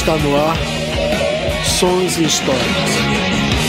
[0.00, 0.56] Está no ar
[1.62, 3.59] Sons e Histórias.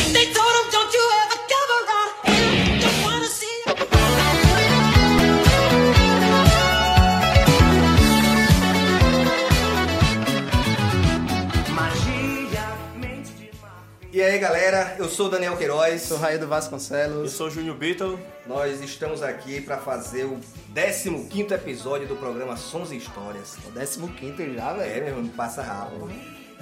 [15.12, 16.02] Sou o Daniel Queiroz.
[16.04, 17.18] Sou Raí do Vasconcelos.
[17.24, 18.18] Eu sou o Júnior Beatle.
[18.48, 20.40] Nós estamos aqui para fazer o
[21.30, 23.58] 15 episódio do programa Sons e Histórias.
[23.98, 25.06] O 15 já, É, velho.
[25.06, 26.10] meu irmão, passa rápido.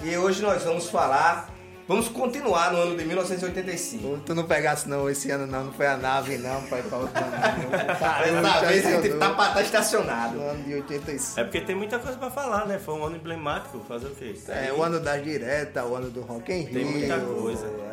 [0.04, 1.54] E hoje nós vamos falar,
[1.88, 4.22] vamos continuar no ano de 1985.
[4.26, 7.18] Tu não pegasse não esse ano não, não foi a nave não, pai, pra outro
[7.24, 7.32] ano.
[8.42, 8.42] não.
[8.42, 10.36] Dessa vez a gente tá, tá estacionado.
[10.38, 11.40] No ano de 85.
[11.40, 12.80] É porque tem muita coisa pra falar, né?
[12.80, 13.80] Foi um ano emblemático.
[13.88, 14.34] Fazer o quê?
[14.48, 16.74] É, o ano da direta, o ano do Rock in Rio.
[16.74, 17.89] Tem muita coisa.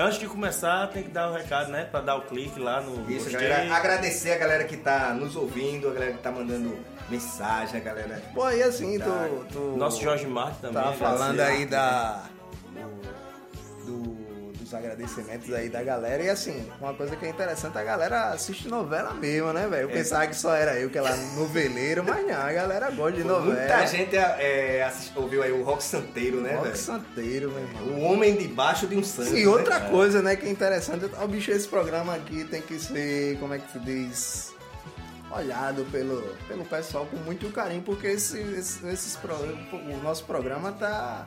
[0.00, 0.02] É.
[0.02, 1.84] Antes de começar, tem que dar o recado, né?
[1.84, 3.48] Pra dar o clique lá no Isso, gostei.
[3.48, 3.74] galera.
[3.74, 6.76] Agradecer a galera que tá nos ouvindo, a galera que tá mandando
[7.08, 8.22] mensagem, a galera.
[8.32, 10.82] Pô, e assim, tu, tu Nosso Jorge Martin também.
[10.82, 10.96] né?
[10.96, 12.22] falando aí da...
[14.70, 16.22] dos agradecimentos aí da galera.
[16.22, 19.82] E assim, uma coisa que é interessante, a galera assiste novela mesmo, né, velho?
[19.82, 19.92] Eu É.
[19.92, 23.56] pensava que só era eu que era noveleiro, mas não, a galera gosta de novela.
[23.58, 26.76] Muita gente é, assist- ouviu aí o Rock Santeiro, né, Rock velho?
[26.76, 27.98] Santeiro, meu irmão.
[27.98, 29.36] O homem debaixo de um santo.
[29.36, 29.90] E outra né?
[29.90, 33.58] coisa, né, que é interessante, o bicho, esse programa aqui tem que ser, como é
[33.58, 34.52] que se diz,
[35.32, 40.72] olhado pelo, pelo pessoal com muito carinho, porque esse, esse- esses pro- o nosso programa
[40.72, 41.26] tá,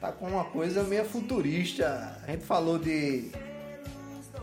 [0.00, 2.16] tá com uma coisa meio futurista.
[2.26, 3.30] A gente falou de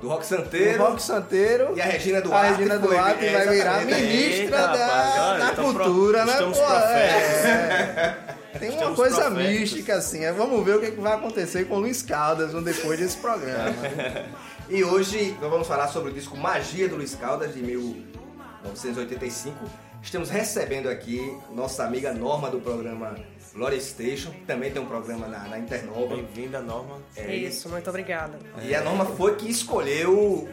[0.02, 0.84] Do Rock do Santeiro.
[0.84, 2.52] Rock Santeiro E a Regina a Duarte.
[2.58, 4.02] Regina foi- Duarte é, vai virar exatamente.
[4.08, 6.32] ministra Eita, da, rapaz, da então pro- cultura, né?
[6.32, 8.18] estamos Pô, é.
[8.60, 9.60] Tem uma Estamos coisa proféticos.
[9.60, 10.24] mística, assim.
[10.26, 13.18] é, Vamos ver o que, que vai acontecer com o Luiz Caldas no depois desse
[13.18, 13.74] programa.
[14.70, 19.58] E hoje nós vamos falar sobre o disco Magia do Luiz Caldas, de 1985.
[20.02, 23.16] Estamos recebendo aqui nossa amiga Norma do programa
[23.54, 26.16] Glory Station, que também tem um programa na, na Internova.
[26.16, 26.98] Bem-vinda, Norma.
[27.18, 28.40] É, Isso, muito obrigada.
[28.64, 30.46] E a Norma foi que escolheu o,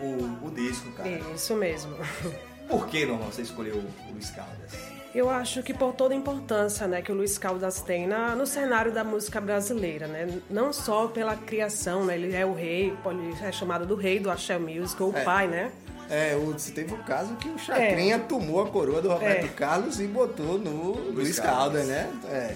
[0.43, 1.09] o- o disco, cara.
[1.35, 1.95] Isso mesmo.
[2.69, 4.73] Por que, Norma, você escolheu o Luiz Caldas?
[5.15, 8.47] Eu acho que por toda a importância né, que o Luiz Caldas tem na- no
[8.47, 10.29] cenário da música brasileira, né?
[10.51, 12.15] Não só pela criação, né?
[12.17, 15.23] Ele é o rei, ele é chamado do rei do Axé Music, ou o É.
[15.25, 15.71] pai, né?
[16.11, 19.49] É, o, se teve o caso que o Chacrinha tomou a coroa do Roberto É.
[19.49, 22.11] Carlos e botou no Luiz Caldas, né?
[22.31, 22.55] É.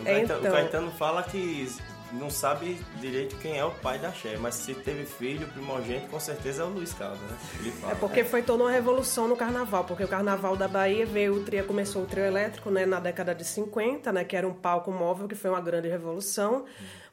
[0.00, 0.50] O Caetano, Então.
[0.50, 1.68] o Caetano fala que
[2.12, 6.18] não sabe direito quem é o pai da Cher, mas se teve filho, primogênito, com
[6.18, 7.36] certeza é o Luiz Caldas, né?
[7.60, 7.92] Ele fala.
[7.92, 11.44] É porque foi toda uma revolução no carnaval, porque o carnaval da Bahia veio, o
[11.44, 14.90] trio, começou o trio elétrico né, na década de 50, né, que era um palco
[14.90, 16.64] móvel, que foi uma grande revolução,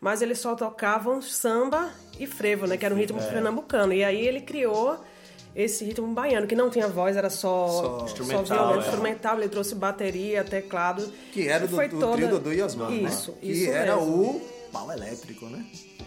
[0.02, 3.94] mas eles só tocavam samba e frevo, né, que era um ritmo pernambucano.
[3.94, 5.00] E aí ele criou
[5.58, 8.78] esse ritmo baiano, que não tinha voz, era só, Só só instrumental, violão, é.
[8.80, 11.12] instrumental, ele trouxe bateria, teclado.
[11.34, 13.38] Que era do, foi do toda- trio Dodô e Osmar, Isso, né?
[13.42, 14.12] isso Que era mesmo.
[14.12, 14.42] o
[14.72, 15.66] pau elétrico, né?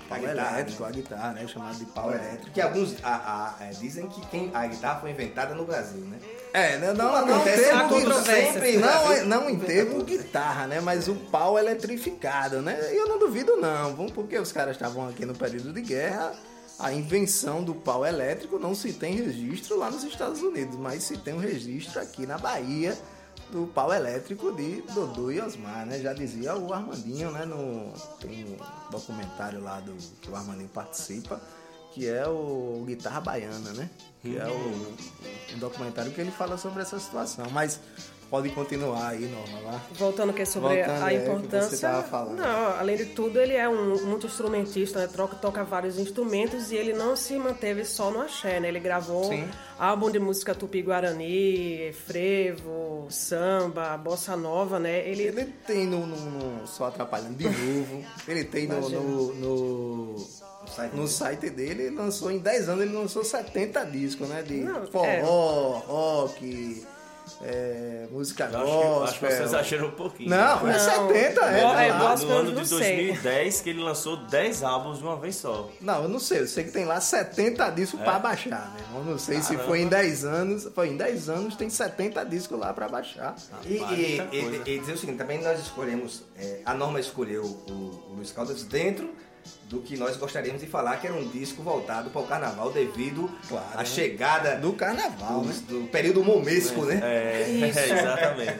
[0.08, 0.88] Pau A guitarra, elétrico, né?
[0.88, 1.46] a guitarra, né?
[1.46, 2.50] Chamado de pau elétrico.
[2.52, 6.18] Que alguns a- a- é, dizem que quem, a guitarra foi inventada no Brasil, né?
[6.52, 10.80] É, né, não, Como não, acontece termo sempre, não, não em termo guitarra, né?
[10.80, 12.76] Mas o pau eletrificado, né?
[12.92, 16.32] E eu não duvido não, porque os caras estavam aqui no período de guerra.
[16.80, 21.18] A invenção do pau elétrico não se tem registro lá nos Estados Unidos, mas se
[21.18, 22.96] tem um registro aqui na Bahia
[23.52, 26.00] do pau elétrico de Dodô e Osmar, né?
[26.00, 27.44] Já dizia o Armandinho, né?
[27.44, 31.40] No, tem um documentário lá do que o Armandinho participa,
[31.92, 33.90] que é o Guitarra Baiana, né?
[34.22, 37.50] Que é o, um documentário que ele fala sobre essa situação.
[37.50, 37.80] Mas
[38.30, 39.82] pode continuar aí, Norma, lá.
[39.92, 41.92] Voltando que é sobre Voltando, a é, que importância.
[42.36, 45.06] Não, além de tudo, ele é um muito instrumentista, né?
[45.08, 48.68] Troca, toca vários instrumentos e ele não se manteve só no axé, né?
[48.68, 49.48] Ele gravou Sim.
[49.78, 55.06] álbum de música tupi-guarani, frevo, samba, bossa nova, né?
[55.08, 56.16] Ele, Ele tem no, no-
[56.60, 58.04] no- Só atrapalhando de novo.
[58.28, 60.26] Ele tem no, no, no,
[60.66, 64.42] site no site dele, ele lançou em 10 anos, ele lançou 70 discos, né?
[64.42, 65.20] De Não, forró, é.
[65.20, 66.86] rock,
[67.42, 69.30] é, música Eu acho, que, acho que gospel.
[69.30, 70.30] você exagerou um pouquinho.
[70.30, 70.78] Não, é Não.
[71.08, 71.60] 70, é.
[71.62, 72.78] Bo- tá é, no gospel, ano de sei.
[72.78, 75.70] 2010 que ele lançou 10 álbuns de uma vez só.
[75.80, 76.40] Não, eu não sei.
[76.40, 78.80] Eu sei que tem lá 70 discos pra baixar, né?
[78.94, 79.64] Eu não sei se Caramba.
[79.64, 80.68] foi em 10 anos.
[80.74, 83.34] Foi em 10 anos, tem 70 discos lá pra baixar.
[83.64, 84.62] E, Rapaz, e- e- coisa.
[84.70, 87.72] e dizer o seguinte, também nós escolhemos, é, a Norma escolheu o,
[88.10, 89.10] o Luiz Caldas dentro
[89.64, 93.30] do que nós gostaríamos de falar, que era um disco voltado para o carnaval devido
[93.48, 93.84] Claro, à né?
[93.84, 95.54] chegada Do carnaval, do, né?
[95.68, 97.00] do período momesco, né?
[97.02, 97.78] É, Isso.
[97.78, 98.58] exatamente.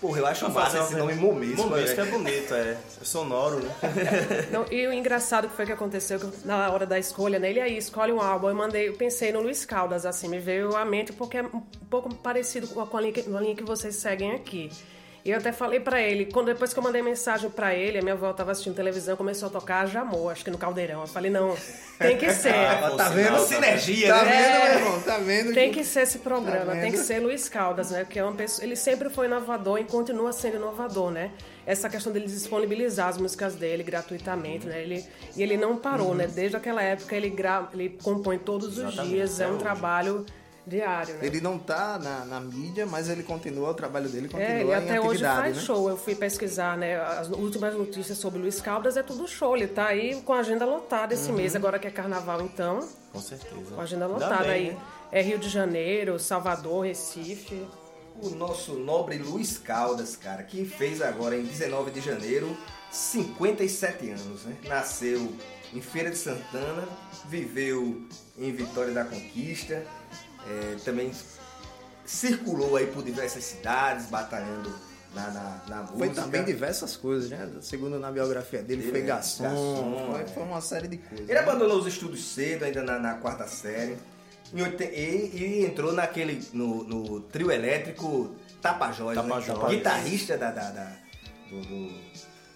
[0.00, 1.62] Porra, eu acho massa esse uma- nome momesco.
[1.68, 2.06] Momesco né?
[2.06, 2.76] é bonito, é.
[3.00, 3.70] É sonoro, né?
[4.52, 7.48] Não, e o engraçado que foi que aconteceu que na hora da escolha, né?
[7.48, 10.76] Ele aí escolhe um álbum, eu mandei, eu pensei no Luiz Caldas, assim, me veio
[10.76, 13.64] à mente porque é um pouco parecido com a linha que, com a linha que
[13.64, 14.70] vocês seguem aqui.
[15.26, 18.00] E eu até falei pra ele, quando, depois que eu mandei mensagem pra ele, a
[18.00, 21.00] minha avó tava assistindo televisão, começou a tocar Jamor, acho que no Caldeirão.
[21.00, 21.56] Eu falei, não,
[21.98, 22.54] tem que ser.
[22.54, 23.26] Ah, Tá vendo?
[23.26, 24.30] sinal, Sinergia, Tá né?
[24.30, 25.00] vendo, meu irmão?
[25.02, 25.52] Tá vendo?
[25.52, 28.04] Tem que- ser esse programa, Tá tem que ser Luiz Caldas, né?
[28.04, 31.32] Porque é uma pessoa, ele sempre foi inovador e continua sendo inovador, né?
[31.66, 34.80] Essa questão dele disponibilizar as músicas dele gratuitamente, né?
[34.80, 35.04] Ele,
[35.36, 36.14] e ele não parou, Uhum.
[36.14, 36.28] né?
[36.28, 39.58] Desde aquela época ele, gra, ele compõe todos os Exatamente, dias, é um hoje.
[39.58, 40.24] trabalho
[40.66, 41.20] diário, né?
[41.26, 44.74] Ele não tá na, na mídia, mas ele continua, o trabalho dele continua É, ele
[44.74, 45.62] até hoje faz né?
[45.62, 45.88] show.
[45.88, 46.96] Eu fui pesquisar, né?
[47.00, 49.56] As últimas notícias sobre Luiz Caldas é tudo show.
[49.56, 51.36] Ele tá aí com a agenda lotada esse Uhum.
[51.36, 52.80] mês, agora que é carnaval, então.
[53.12, 53.74] Com certeza.
[53.74, 54.70] Com a agenda lotada bem, aí.
[54.72, 54.78] né?
[55.12, 57.64] É Rio de Janeiro, Salvador, Recife.
[58.20, 62.56] O nosso nobre Luiz Caldas, cara, que fez agora em 19 de janeiro
[62.90, 64.56] 57 anos, né?
[64.66, 65.32] Nasceu
[65.74, 66.88] em Feira de Santana,
[67.28, 68.00] viveu
[68.38, 69.84] em Vitória da Conquista,
[70.48, 71.12] é, também
[72.04, 74.72] circulou aí por diversas cidades, batalhando
[75.14, 75.98] na, na, na música.
[75.98, 77.50] Foi também diversas coisas, né?
[77.60, 80.26] Segundo na biografia dele, Ele foi garçom, garçom, foi, é.
[80.26, 81.28] foi uma série de coisas.
[81.28, 83.96] Ele abandonou os estudos cedo, ainda na, na quarta série,
[84.54, 89.58] oiten- e, e entrou naquele no, no trio elétrico Tapajós, Tapajós.
[89.58, 89.68] né?
[89.76, 90.96] guitarrista da, da- da-
[91.50, 91.92] do, do,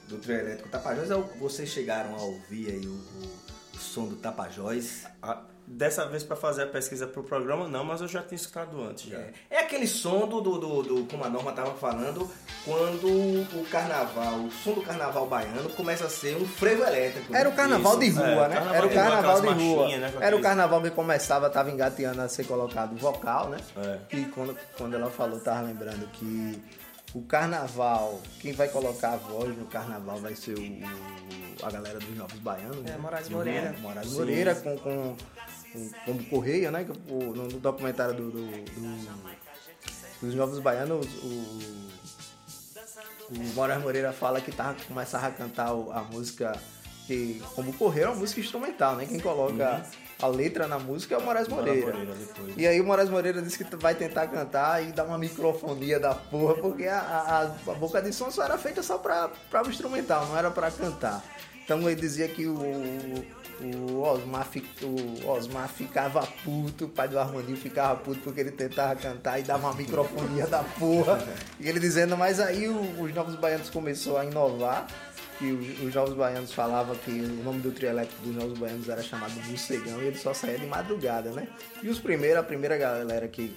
[0.08, 1.10] do trio elétrico Tapajós.
[1.10, 3.30] É o- Vocês chegaram a ouvir aí o, o-
[3.74, 5.04] o som do Tapajós?
[5.22, 5.42] Ah,
[5.72, 9.08] Dessa vez para fazer a pesquisa pro programa, não, mas eu já tinha escutado antes
[9.08, 9.16] já.
[9.18, 12.28] É, é aquele som do, do, do- do- como a Norma estava falando,
[12.64, 17.32] quando o carnaval, o som do carnaval baiano começa a ser um frevo elétrico.
[17.36, 18.54] Era o carnaval Isso, de rua, é, né?
[18.56, 19.88] carnaval Era o de rua, carnaval de rua.
[19.98, 23.58] né, Era o carnaval que começava, tava engateando a ser colocado vocal, né?
[23.76, 24.16] É.
[24.16, 26.60] E quando, quando ela falou, tava lembrando que
[27.14, 31.98] o carnaval, quem vai colocar a voz no carnaval vai ser o, o- a galera
[32.00, 32.78] dos Novos Baianos.
[32.78, 32.96] É, né?
[32.98, 33.28] Moraes.
[33.28, 33.74] Moreira.
[33.80, 34.12] Moraes.
[34.12, 35.16] Moreira com, com,
[35.72, 36.84] com, como Correia, né?
[36.84, 39.30] Que o- no, documentário do, do- do-
[40.22, 41.80] dos Novos Baianos, o,
[43.30, 46.52] o Moraes Moreira fala que tava, começava a cantar a música
[47.06, 49.06] que, como Correia, é uma música instrumental, né?
[49.06, 49.84] Quem coloca
[50.20, 51.92] a letra na música é o Moraes Moreira.
[51.96, 52.14] Moreira.
[52.56, 56.14] E aí o Moraes Moreira disse que vai tentar cantar e dar uma microfonia da
[56.14, 57.42] porra, porque a, a-
[57.72, 60.70] a boca de som só era feita só pra, pra o instrumental, não era pra
[60.70, 61.24] cantar.
[61.64, 62.58] Então ele dizia que o,
[63.62, 64.48] o, Osmar,
[64.82, 69.42] o Osmar ficava puto, o pai do Armandinho ficava puto porque ele tentava cantar e
[69.42, 71.22] dava uma microfonia da porra.
[71.58, 74.86] E ele dizendo, mas aí os Novos Baianos começou a inovar
[75.38, 78.88] que os, os Novos Baianos falavam que o nome do trio elétrico dos Novos Baianos
[78.88, 81.48] era chamado Bucegão e ele só saía de madrugada, né?
[81.82, 83.54] E os primeiros, a primeira galera que,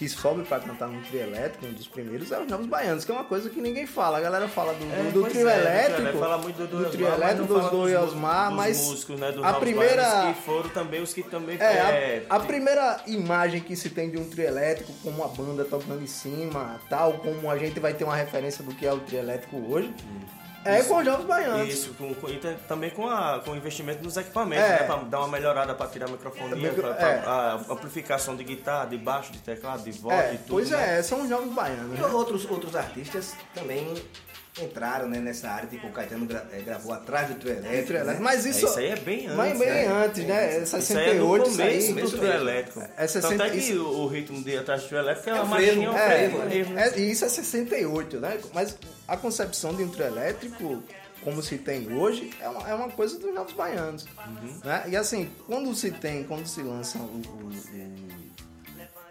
[0.00, 3.10] que sobe pra cantar no trio elétrico, um dos primeiros, é os Novos Baianos, que
[3.12, 4.16] é uma coisa que ninguém fala.
[4.16, 6.90] A galera fala do, É, do, do trio é, do elétrico, fala muito do, do,
[6.90, 10.32] trio Osmar, elétrico, dos dos- Osmar, dos mas músicos, né, dos a primeira...
[10.34, 14.08] Que foram também os que também É, é, a, a primeira imagem que se tem
[14.10, 17.92] de um trio elétrico com uma banda tocando em cima, tal como a gente vai
[17.92, 19.92] ter uma referência do que é o trio elétrico hoje,
[20.64, 21.68] é com os Jovens Baianos.
[21.68, 24.80] Isso, com, com- e tam- também com, a, com o investimento nos equipamentos, É.
[24.80, 24.84] né?
[24.84, 27.22] Pra dar uma melhorada pra tirar a microfonia, Micro- pra, pra- é.
[27.26, 30.48] a amplificação de guitarra, de baixo, de teclado, de voz, É, de tudo.
[30.50, 30.98] pois né?
[30.98, 31.98] é, são os Jovens Baianos.
[31.98, 32.06] E né?
[32.08, 33.94] outros, outros artistas também
[34.58, 38.04] entraram né, nessa área, tipo o Caetano gra- eh, gravou atrás do trio elétrico.
[38.04, 38.18] Né?
[38.20, 39.36] Mas É, isso, isso aí é bem antes.
[39.36, 39.86] mas bem né?
[39.86, 40.44] antes, né?
[40.56, 41.68] É Isso aí é 68, isso aí.
[41.70, 42.82] começo do isso trio elétrico.
[42.96, 45.40] É 60 Tanto é que isso- o, ritmo de atrás do trio elétrico é, É
[45.40, 46.44] uma o frevo, é, frevo, é.
[46.46, 46.78] mesmo?
[46.78, 48.38] É, e isso é 68, né?
[48.52, 48.76] Mas
[49.06, 50.82] a concepção de um trio elétrico,
[51.22, 54.04] como se tem hoje, é uma, é uma coisa dos novos baianos.
[54.64, 54.82] Né?
[54.88, 58.19] E assim, quando se tem, quando se lança o- o- o-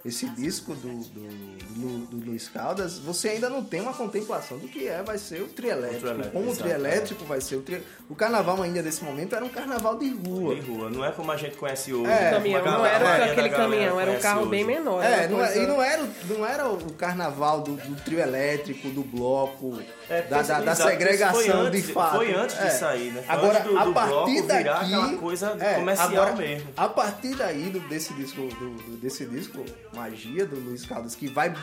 [0.05, 4.67] esse disco do, do, do- do Luiz Caldas, você ainda não tem uma contemplação do
[4.67, 6.07] que é, vai ser o trio elétrico.
[6.07, 7.81] elétrico, como o trio exato, elétrico vai ser o trio...
[8.09, 10.55] O carnaval ainda desse momento era um carnaval de rua.
[10.55, 12.09] De rua, não é como a gente conhece hoje.
[12.11, 14.49] É, caminhão, não era aquele caminhão, era um carro hoje.
[14.49, 15.03] bem menor.
[15.03, 18.19] É, não, é- coisa- e não era, o- não era o carnaval do, do trio
[18.19, 19.79] elétrico, do bloco,
[20.09, 22.15] É, da, da, da segregação antes- de fato.
[22.15, 22.65] Foi antes É.
[22.65, 23.21] de sair, né?
[23.21, 24.67] Foi Agora, antes do, a do partir daqui.
[24.69, 26.69] aquela coisa é, comercial agora, mesmo.
[26.75, 31.27] A partir daí, do- desse disco, do, do- desse disco, Magia, do Luiz Caldas, que
[31.27, 31.53] vai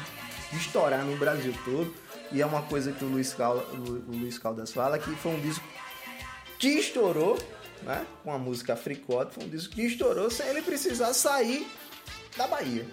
[0.52, 1.92] estourar no Brasil todo,
[2.32, 5.40] e é uma coisa que o Luiz, Cal, o Luiz Caldas fala, que foi um
[5.40, 5.64] disco
[6.58, 7.38] que estourou,
[7.82, 8.06] né?
[8.24, 11.66] Com a música Fricote, foi um disco que estourou sem ele precisar sair
[12.36, 12.86] da Bahia.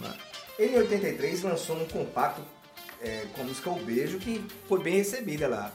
[0.00, 0.14] né?
[0.58, 2.42] Ele, em 83, lançou um compacto
[3.00, 5.72] é, com a música O Beijo, que foi bem recebida lá.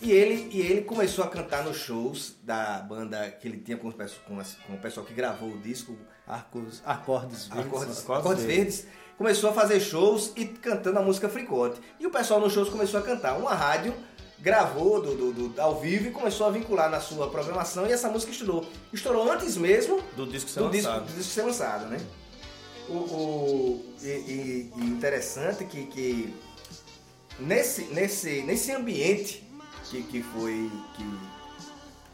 [0.00, 3.92] E ele, e ele começou a cantar nos shows da banda que ele tinha com,
[3.92, 5.96] com, com o pessoal que gravou o disco,
[6.34, 7.66] Arcos, acordes verdes.
[7.66, 8.86] Acordes, Acordes Acordes Verdes.
[9.18, 11.80] Começou a fazer shows e cantando a música Fricote.
[11.98, 13.38] E o pessoal nos shows começou a cantar.
[13.38, 13.92] Uma rádio
[14.38, 18.08] gravou do, do- do- ao vivo e começou a vincular na sua programação e essa
[18.08, 18.64] música estourou.
[18.92, 21.06] Estourou antes mesmo Do disco ser do disco, lançado.
[21.06, 22.00] do disco ser lançado, né?
[22.88, 26.34] O, o- e, e- e interessante que, que
[27.38, 29.46] nesse, nesse, nesse ambiente
[29.90, 30.70] que, que foi.
[30.96, 31.29] Que,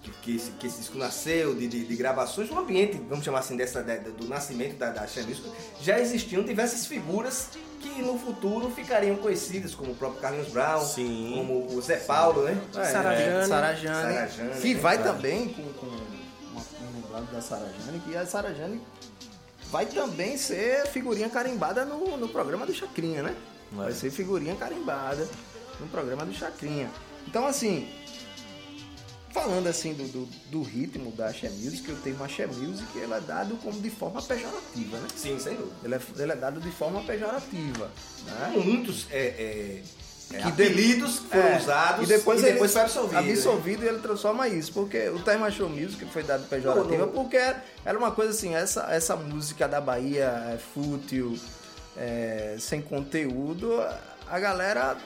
[0.07, 3.41] que, que esse, que esse disco nasceu, de, de, de gravações, um ambiente, vamos chamar
[3.41, 5.07] assim, dessa, da- do nascimento da, da
[5.81, 7.49] já existiam diversas figuras
[7.81, 11.33] que no futuro ficariam conhecidas, como o próprio Carlinhos Brown, Sim.
[11.37, 12.57] como o Zé Paulo, né?
[12.77, 13.23] É, Sarajane.
[13.23, 14.13] é, Sarajane.
[14.15, 14.99] Sarajane, Que vai É.
[14.99, 18.81] também com, com uma, um lembrado da Sarajane, que a Sarajane
[19.71, 23.35] vai também ser figurinha carimbada no, no programa do Chacrinha, né?
[23.73, 23.77] É.
[23.77, 25.29] Vai ser figurinha carimbada
[25.81, 26.89] no programa do Chacrinha.
[27.29, 27.89] Então, assim,
[29.41, 33.21] falando assim do, do, do ritmo da Axé Music, o termo Axé Music ele é
[33.21, 35.09] dado como de forma pejorativa, né?
[35.15, 35.77] Sim, sem dúvida.
[35.85, 37.91] Ele é, ele é dado de forma pejorativa,
[38.25, 38.53] né?
[38.65, 39.83] Muitos é, é,
[40.33, 43.23] é, Que apelidos que foram É, usados e depois, ele foi absorvido.
[43.23, 43.85] né?
[43.85, 47.99] e ele transforma isso, porque o termo show music foi dado pejorativa, porque era, era
[47.99, 51.39] uma coisa assim, essa, essa música da Bahia é fútil,
[51.97, 53.73] é, sem conteúdo,
[54.29, 54.97] a galera,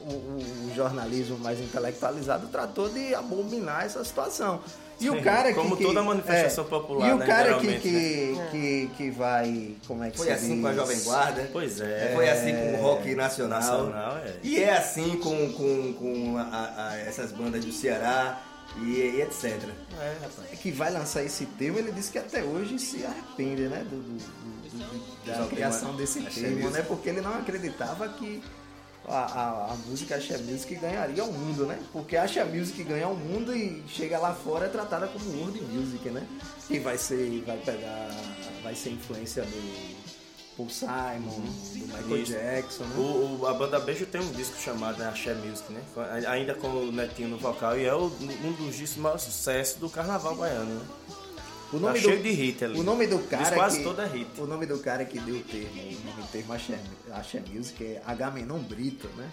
[0.00, 4.60] o, o- o jornalismo mais intelectualizado tratou de abominar essa situação.
[5.00, 7.54] E o Sim, cara que- como que, toda manifestação é, popular, E o né, cara
[7.58, 10.60] que, que, que, que vai, como é que Foi se assim diz?
[10.60, 11.48] com a Jovem Guarda.
[11.50, 12.12] Pois é.
[12.14, 13.60] Foi assim com o rock nacional.
[13.60, 14.34] Nacional, é.
[14.42, 18.42] E é assim com, com, com a- a- essas bandas do Ceará
[18.76, 19.44] e, e etc.
[19.98, 20.60] É, rapaz.
[20.60, 24.18] que vai lançar esse termo, ele disse que até hoje se arrepende, né, do, do-
[24.18, 24.78] do-
[25.24, 26.40] do- da criação uma- desse Music.
[26.42, 28.42] né, porque ele não acreditava que
[29.08, 33.08] a, a, a música Axé Music ganharia o mundo, né, porque a Axé Music ganha
[33.08, 36.26] o mundo e chega lá fora é tratada como World Music, né,
[36.68, 38.08] que vai ser, vai pegar,
[38.62, 40.10] vai ser influência do
[40.56, 42.32] Paul Simon, do Michael Isso.
[42.32, 42.94] Jackson, né.
[42.98, 45.80] O, o- a banda Beijo tem um disco chamado Axé Music, né?
[46.28, 48.12] Ainda com o Netinho no vocal e é o-
[48.44, 50.84] um dos discos maior sucesso do carnaval baiano, né?
[51.72, 52.78] O Tá cheio de hit ali.
[52.78, 54.40] O nome do Diz cara quase que, todo é hit.
[54.40, 56.78] O nome do cara que deu o termo, o nome do termo Axé,
[57.12, 59.30] Axé Music é Agamenon Brito, né?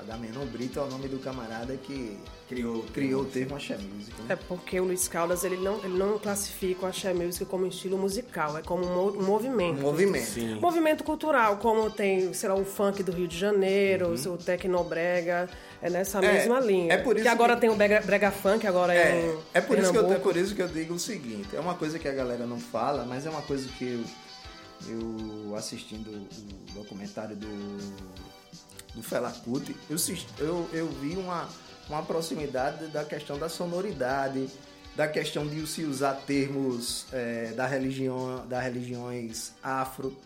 [0.00, 4.26] Agamenon Brito é o nome do camarada que Criou, criou o termo Axé Music, né?
[4.30, 7.96] É porque o Luiz Caldas ele não, ele não classifica o axé music como estilo
[7.96, 9.78] musical, é como um, mo- movimento.
[9.78, 10.24] Um movimento.
[10.24, 10.54] Sim.
[10.56, 15.48] Movimento cultural, como tem, sei lá, o funk do Rio de Janeiro, o tecnobrega,
[15.80, 16.24] é nessa Uhum.
[16.24, 16.92] É, mesma linha.
[16.92, 19.60] é por isso que agora que- tem o brega, brega funk, agora É, em é,
[19.60, 22.00] por isso que eu, é por isso que eu digo o seguinte, é uma coisa
[22.00, 23.84] que a galera não fala, mas é uma coisa que
[24.88, 24.98] eu,
[25.48, 27.46] eu assistindo o documentário do,
[28.94, 29.96] do Fela Kuti, eu,
[30.38, 31.48] eu, eu vi uma,
[31.88, 34.48] uma proximidade da questão da sonoridade,
[34.96, 40.16] da questão de se usar termos é, da religião, das religiões afro,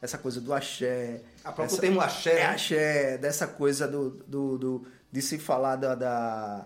[0.00, 1.20] essa coisa do axé.
[1.44, 2.46] A próprio essa- termo axé, É né?
[2.46, 6.64] axé, dessa coisa do, do, do- de se falar da, da-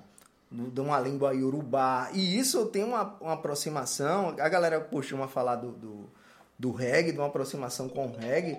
[0.51, 2.11] de uma língua iorubá.
[2.13, 6.11] E isso tem uma, uma aproximação, a galera costuma falar do, do,
[6.59, 8.57] do reggae, de uma aproximação com o reggae,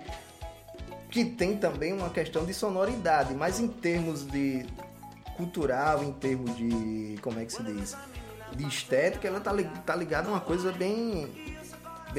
[1.18, 4.68] que tem também uma questão de sonoridade, mas em termos de
[5.36, 7.98] cultural, em termos de, como é que se diz,
[8.56, 9.52] de estética, ela tá,
[9.84, 11.57] tá ligada a uma coisa bem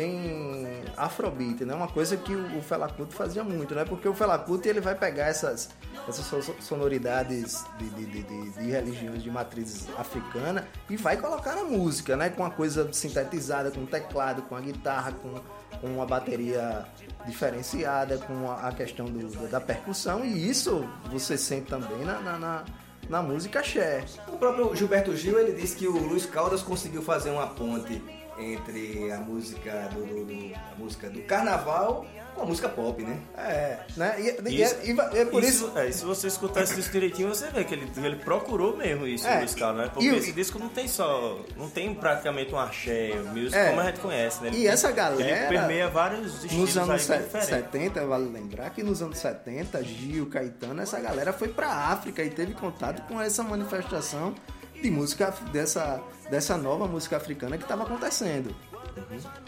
[0.02, 1.74] bem afrobeat, né?
[1.74, 3.84] Uma coisa que o, o Fela Kuti fazia muito, né?
[3.84, 5.70] Porque o Fela Kuti, ele vai pegar essas,
[6.08, 11.56] essas so- sonoridades de, de, de, de- de religiões de matriz africana e vai colocar
[11.56, 12.28] na música, né?
[12.30, 15.34] Com uma coisa sintetizada, com teclado, com a guitarra, com,
[15.80, 16.84] com uma bateria
[17.26, 22.38] diferenciada, com a, a questão do- da percussão e isso você sente também na, na,
[22.38, 22.64] na,
[23.08, 24.04] na música axé.
[24.28, 28.00] O próprio Gilberto Gil ele disse que o Luiz Caldas conseguiu fazer uma ponte
[28.38, 33.18] entre a música do, do- do- a música do carnaval com a música pop, né?
[33.36, 34.14] É, né?
[34.20, 35.72] E, e- Isso- e- e é por isso...
[35.74, 39.08] É, e se você escutar esse disco direitinho, você vê que ele, ele procurou mesmo
[39.08, 39.90] isso, É, Luiz Carlos, né?
[39.92, 41.40] Porque e esse disco não tem só.
[41.56, 43.70] Não tem praticamente um axé, music É.
[43.70, 44.48] como a gente conhece, né?
[44.50, 47.48] Ele E tem- essa galera, Ele permeia vários estilos Nos anos aí bem se- diferentes.
[47.48, 52.30] 70, vale lembrar que nos anos 70, Gil, Caetano, essa galera foi pra África e
[52.30, 54.32] teve contato com essa manifestação
[54.82, 58.54] de música, dessa, dessa nova música africana que estava acontecendo.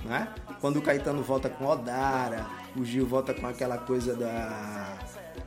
[0.04, 0.28] Né?
[0.60, 2.46] Quando o Caetano volta com Odara,
[2.76, 4.99] o Gil volta com aquela coisa da.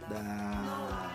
[0.09, 1.11] da.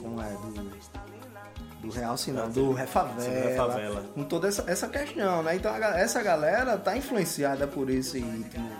[0.00, 0.30] como é?
[0.30, 4.02] Do, do Real Sinal, do Refavela, Sim, do Refavela.
[4.14, 5.56] com toda essa, essa questão, né?
[5.56, 8.70] Então a essa galera tá influenciada por esse ritmo,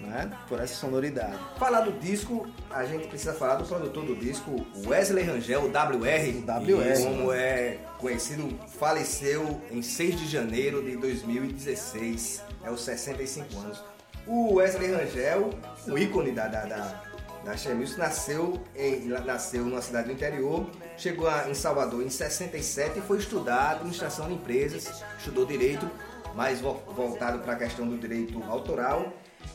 [0.00, 0.30] né?
[0.48, 1.36] Por essa sonoridade.
[1.58, 6.38] Falar do disco, a gente precisa falar do produtor do disco, Wesley Rangel, o WR.
[6.38, 7.02] O WR.
[7.04, 13.82] Como é conhecido, faleceu em 6 de janeiro de 2016, é os 65 anos.
[14.26, 15.50] O Wesley Rangel,
[15.86, 17.02] um ícone da, da, da,
[17.44, 22.98] da Music, nasceu, em, nasceu numa cidade do interior, chegou a- em Salvador em 67
[22.98, 25.88] e foi estudar administração de empresas, estudou direito,
[26.34, 29.12] mais vo- voltado para a questão do direito autoral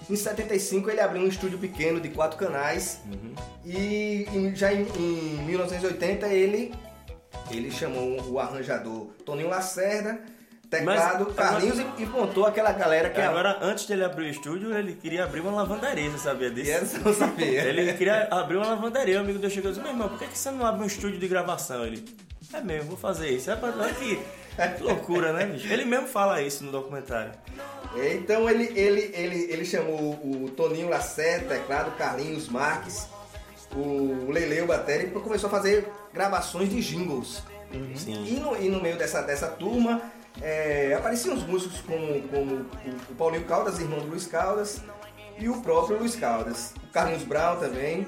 [0.09, 2.99] Em 75 ele abriu um estúdio pequeno de quatro canais
[3.65, 6.73] e, e já em, em 1980 ele,
[7.49, 10.19] ele chamou o arranjador Toninho Lacerda,
[10.69, 14.29] teclado, Mas- Carlinhos e, e montou aquela galera que é Agora, antes dele abrir o
[14.29, 16.71] estúdio, ele queria abrir uma lavanderia, você sabia disso?
[16.71, 17.61] Essa eu não sabia.
[17.63, 20.37] Ele queria abrir uma lavanderia, o amigo dele chegou e disse, meu irmão, por que
[20.37, 21.85] você não abre um estúdio de gravação?
[21.85, 22.03] Ele,
[22.53, 23.49] é mesmo, vou fazer isso.
[23.49, 23.93] É pra olha
[24.55, 25.72] que, que loucura, né, bicho?
[25.72, 27.31] Ele mesmo fala isso no documentário.
[27.95, 33.07] Então ele, ele, ele, ele chamou o Toninho Lacerda, teclado, Carlinhos Marques,
[33.75, 37.43] o Leleu Batéria e começou a fazer gravações de jingles.
[37.95, 38.25] Sim.
[38.25, 40.01] E no, e no meio dessa, dessa turma
[40.41, 44.81] é, apareciam os músicos como, como o, o Paulinho Caldas, irmão do Luiz Caldas,
[45.38, 48.07] e o próprio Luiz Caldas, o Carlinhos Brown também.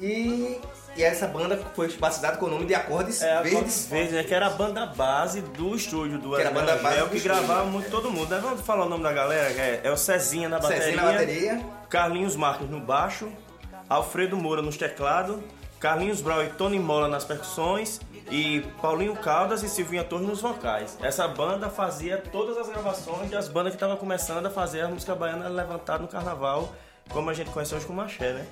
[0.00, 0.60] E,
[0.96, 3.52] e essa banda foi batizada com o nome de Acordes É, Verdes.
[3.52, 4.24] Verdes Verdes, né?
[4.24, 7.16] Que era a banda base do estúdio do Que era a banda base do que
[7.16, 7.22] estúdio.
[7.38, 8.28] gravava muito todo mundo.
[8.30, 8.38] né?
[8.42, 9.52] Vamos falar o nome da galera?
[9.52, 11.60] que É, é o Cezinha na bateria, Cezinha na bateria.
[11.88, 13.30] Carlinhos Marques no baixo,
[13.88, 15.38] Alfredo Moura nos teclados,
[15.80, 20.96] Carlinhos Brown e Tony Mola nas percussões e Paulinho Caldas e Silvinha Torres nos vocais.
[21.02, 25.14] Essa banda fazia todas as gravações das bandas que estavam começando a fazer a música
[25.14, 26.72] baiana levantada no carnaval,
[27.10, 28.46] como a gente conhece hoje como axé, né?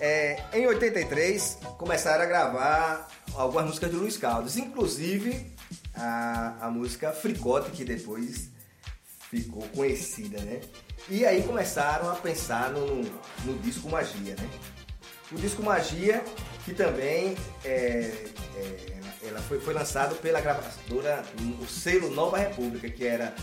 [0.00, 5.52] É, em 83 começaram a gravar algumas músicas de Luiz Caldas, inclusive
[5.94, 8.50] a, a música Fricote, que depois
[9.30, 10.60] ficou conhecida, né?
[11.08, 13.02] E aí começaram a pensar no,
[13.44, 14.48] no disco Magia, né?
[15.30, 16.24] O disco Magia,
[16.64, 18.24] que também é,
[18.56, 21.22] é, ela foi, foi lançado pela gravadora,
[21.60, 23.34] o selo Nova República, que era,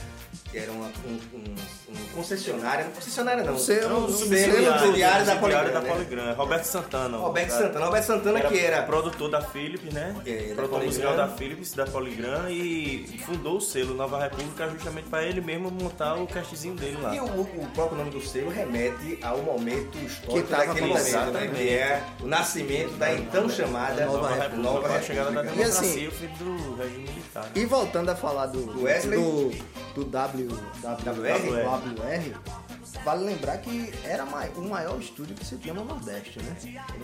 [0.56, 1.56] que era uma, um, um,
[1.90, 5.90] um concessionário, não concessionária não, Era um um selo selo subsidiário da Poligram, da né?
[5.92, 6.34] Poligram.
[6.36, 7.18] Roberto Santana.
[7.18, 7.62] Roberto cara.
[7.66, 7.86] Santana.
[7.86, 10.16] Roberto Santana que era produtor da Philips, né?
[10.26, 10.86] É, da produtor Polygram.
[10.86, 15.70] musical da Philips, da Polygram e fundou o selo Nova República justamente para ele mesmo
[15.70, 17.14] montar o castzinho dele lá.
[17.14, 21.52] E o, o próprio nome do selo remete ao momento histórico Que daquele momento, né?
[21.54, 24.44] Que é o nascimento da então chamada Nova Nova República.
[24.46, 25.68] República, Nova com a chegada da República.
[25.68, 27.50] E assim- democracia, do regime militar.
[27.54, 29.20] E voltando a falar do, Do Wesley?
[29.20, 29.52] do,
[29.96, 31.64] do W, W, WR?
[31.94, 36.56] WR, vale lembrar que era o maior estúdio que se tinha no Nordeste, né?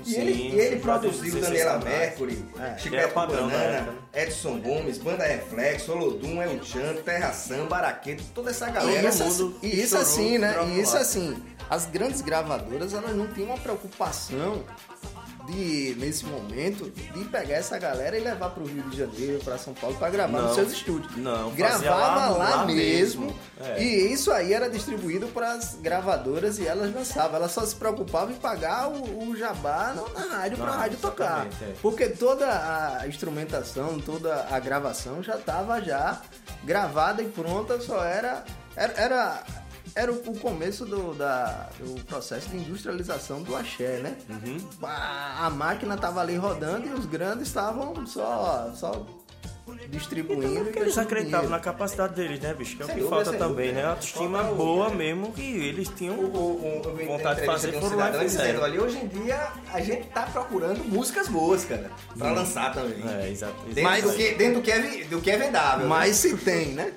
[0.05, 1.79] E ele, Sim, e ele sim, produziu 16 Daniela.
[1.79, 2.77] Mercury, É.
[2.77, 8.49] Chiclete padrão Banana, época, Edson Gomes, Banda Reflexo, Olodum, El Chan, Terra Samba, Araqueto, toda
[8.49, 9.09] essa E galera.
[9.09, 10.55] isso, e isso assim, né?
[10.67, 11.35] E isso assim,
[11.69, 14.63] as grandes gravadoras elas não tinham uma preocupação
[15.47, 19.73] de, nesse momento, de pegar essa galera e levar pro Rio de Janeiro, pra São
[19.73, 21.15] Paulo, pra gravar Não, nos seus estúdios.
[21.17, 23.25] não, Gravava lá- lá, lá mesmo.
[23.27, 23.83] mesmo, é.
[23.83, 27.35] E isso aí era distribuído para as gravadoras e elas lançavam.
[27.37, 30.97] Elas só se preocupavam em pagar o, o jabá na, na rádio Na pra rádio
[30.99, 31.47] tocar.
[31.61, 31.73] é.
[31.81, 32.45] Porque toda
[32.99, 36.21] a instrumentação, toda a gravação já estava já
[36.63, 38.43] gravada e pronta, só era.
[38.75, 39.43] Era, era,
[39.95, 44.17] era o, o começo do, da, do processo de industrialização do axé, né?
[44.29, 44.57] Uhum.
[44.83, 49.05] A, a máquina estava ali rodando e os grandes estavam só, só
[49.89, 50.65] distribuindo.
[50.65, 52.75] Porque eles acreditavam na capacidade deles, né, bicho?
[52.77, 53.83] Que é o que falta também, né?
[53.83, 56.15] A autoestima boa mesmo que eles tinham.
[57.07, 58.61] Vontade de fazer, foram lá fizeram.
[58.61, 63.03] olha, hoje em dia a gente tá procurando músicas boas, cara, pra lançar também.
[63.07, 63.53] É, exato.
[63.65, 65.83] Dentro, Mas- do que, dentro do, que é, do que é vendável.
[65.83, 65.85] né?
[65.89, 66.91] Mas se tem, né?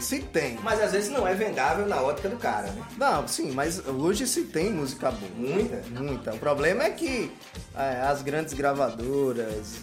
[0.00, 0.58] Se tem.
[0.62, 2.82] Mas às vezes não é vendável na ótica do cara, né?
[2.96, 5.30] Não, sim, mas hoje se tem música boa.
[5.36, 5.82] Muita.
[5.90, 6.34] Muita.
[6.34, 7.30] O problema é que
[7.76, 9.76] é, as grandes gravadoras,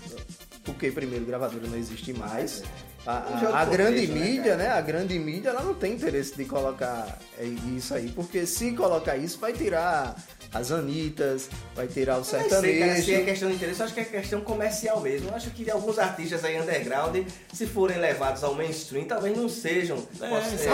[0.68, 2.62] porque primeiro gravadora não existe mais.
[3.06, 4.68] A, jogo a- a de grande contexto, né, mídia, né?
[4.70, 9.16] A grande mídia, ela não tem interesse de colocar é, isso aí, porque se colocar
[9.16, 10.14] isso vai tirar
[10.54, 13.04] as Anitas, vai tirar o Não sei, cara, sertanejo.
[13.06, 15.30] se é questão de interesse, eu acho que é questão comercial mesmo.
[15.30, 17.16] Eu acho que alguns artistas aí underground,
[17.54, 20.70] se forem levados ao mainstream, talvez não sejam É, poss- mas é,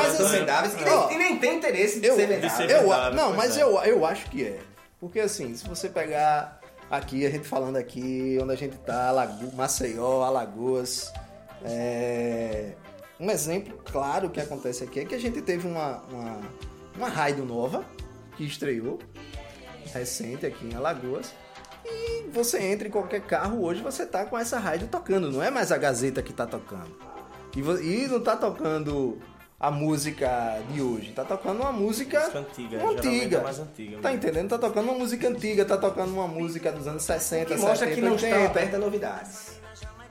[0.50, 2.68] assim, e, ó, nem, e nem tem interesse de Eu, ser vendável.
[2.70, 3.62] eu, não, mas é.
[3.62, 4.60] eu, eu acho que é.
[5.00, 9.56] Porque assim, se você pegar aqui, a gente falando aqui, onde a gente tá, Alago,
[9.56, 11.12] Maceió, Alagoas,
[11.64, 12.74] é,
[13.20, 16.42] um exemplo claro que acontece aqui é que a gente teve uma, uma,
[16.98, 17.86] uma rádio nova
[18.36, 19.00] que estreou,
[19.94, 21.34] recente aqui em Alagoas.
[21.86, 25.52] E você entra em qualquer carro hoje, você tá com essa rádio tocando, não é
[25.52, 26.92] mais a Gazeta que tá tocando.
[27.56, 29.20] E, e não tá tocando
[29.64, 33.38] a música de hoje, tá tocando uma música Música antiga, antiga.
[33.38, 34.18] é mais antiga Tá mesmo.
[34.24, 34.50] entendendo?
[34.50, 37.96] Tá tocando uma música antiga, tá tocando uma música dos anos 60, Que mostra 70,
[37.96, 38.28] que não 80.
[38.28, 39.52] estão abertas a novidades.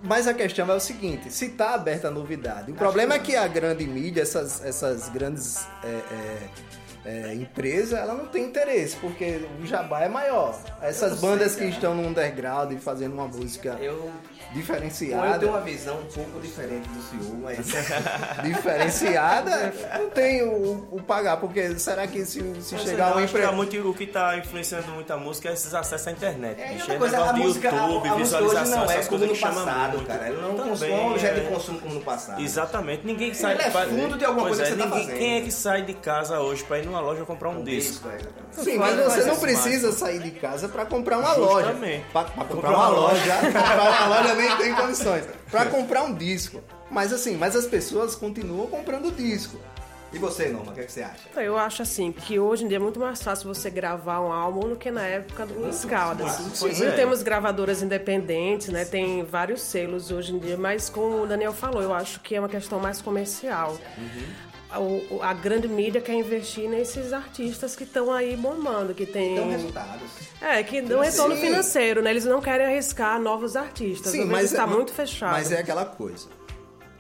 [0.02, 2.72] Mas a questão é o seguinte, se tá aberta a novidade.
[2.72, 6.38] O problema é que a grande mídia, essas, essas grandes é, é,
[7.04, 10.58] é, empresa, ela não tem interesse, porque o jabá é maior.
[10.80, 14.12] Essas bandas que estão no underground e fazendo uma música Eu, eu
[14.52, 17.66] diferenciada, tenho uma visão um pouco diferente do senhor, mas
[18.44, 23.32] diferenciada, não tem o, o pagar, porque será que se, se chegar não, uma acho
[23.32, 23.52] que é empresa...
[23.52, 26.60] muito, o que tá influenciando muito a música é esses acessos à internet.
[26.60, 26.92] É, bicho.
[26.92, 29.28] É coisa, a de música, a, YouTube, a hoje visualização, não é essas como coisas
[29.28, 30.06] no que chamam passado, muito.
[30.06, 30.28] cara.
[30.28, 31.40] Ele não Também, consome um objeto é.
[31.40, 32.42] de consumo como no passado.
[32.42, 35.16] Exatamente, ninguém sai Ele é fundo de alguma coisa é, que você tá ninguém-.
[35.16, 38.08] Quem é que sai de casa hoje pra ir numa loja comprar um, Um disco?
[38.08, 38.62] disco, é.
[38.62, 39.92] Sim, mas você não precisa máximo.
[40.06, 41.68] sair de casa para comprar uma loja.
[41.68, 42.04] Justamente.
[42.12, 45.24] Para comprar Comprar uma uma loja, comprar uma loja nem tem condições.
[45.50, 46.62] Para comprar um disco.
[46.90, 49.58] Mas assim, mas as pessoas continuam comprando disco.
[50.12, 51.40] E você, Norma, o que, é que você acha?
[51.40, 54.68] Eu acho assim que hoje em dia é muito mais fácil você gravar um álbum
[54.68, 56.36] do que na época do Luiz Caldas.
[56.60, 56.90] Pois Sim, é.
[56.90, 58.84] temos gravadoras independentes, né?
[58.84, 62.38] Tem vários selos hoje em dia, mas como o Daniel falou, eu acho que é
[62.38, 63.78] uma questão mais comercial.
[64.72, 69.34] A, o- a grande mídia quer investir nesses artistas que estão aí bombando, que tem
[69.34, 70.08] Então, resultados.
[70.40, 72.10] é que dão retorno financeiro, né?
[72.10, 74.10] Eles não querem arriscar novos artistas.
[74.12, 75.32] Sim, mas está é- muito fechado.
[75.32, 76.26] Mas é aquela coisa.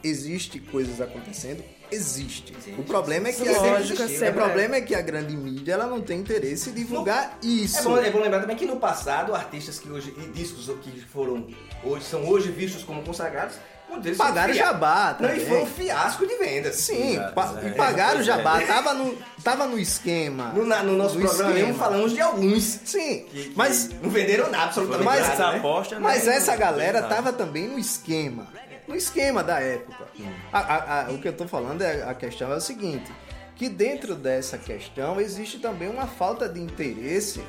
[0.04, 1.62] Existe coisas acontecendo?
[1.90, 2.52] Existe.
[2.78, 5.86] O problema é que a, Lógico, o sempre problema é que a grande mídia ela
[5.86, 7.78] não tem interesse em divulgar isso.
[7.78, 10.90] É bom, é bom lembrar também que no passado, artistas que hoje, e discos que
[11.02, 11.46] foram,
[11.84, 13.56] hoje, são hoje vistos como consagrados,
[14.00, 15.46] deles Pagaram fia- jabá Não, e também.
[15.46, 16.76] foi um fiasco de vendas.
[16.76, 17.68] Sim, Exato, pa- é.
[17.68, 18.60] e pagaram Pois jabá.
[18.62, 20.48] Tava, no, tava no esquema.
[20.54, 22.62] No, na- no nosso No programa mesmo falamos de alguns.
[22.84, 25.32] Sim, Que, que mas não venderam nada, absolutamente Mas- nada.
[25.32, 25.58] essa né?
[25.58, 26.00] aposta, né?
[26.00, 28.46] Mas essa galera tava também no esquema.
[28.88, 30.04] No esquema da época.
[30.52, 33.10] A- a- a- o que eu tô falando é a questão é o seguinte:
[33.54, 37.40] que dentro dessa questão existe também uma falta de interesse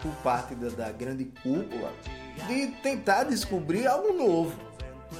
[0.00, 1.92] por parte da, da grande cúpula
[2.46, 4.52] de tentar descobrir algo novo.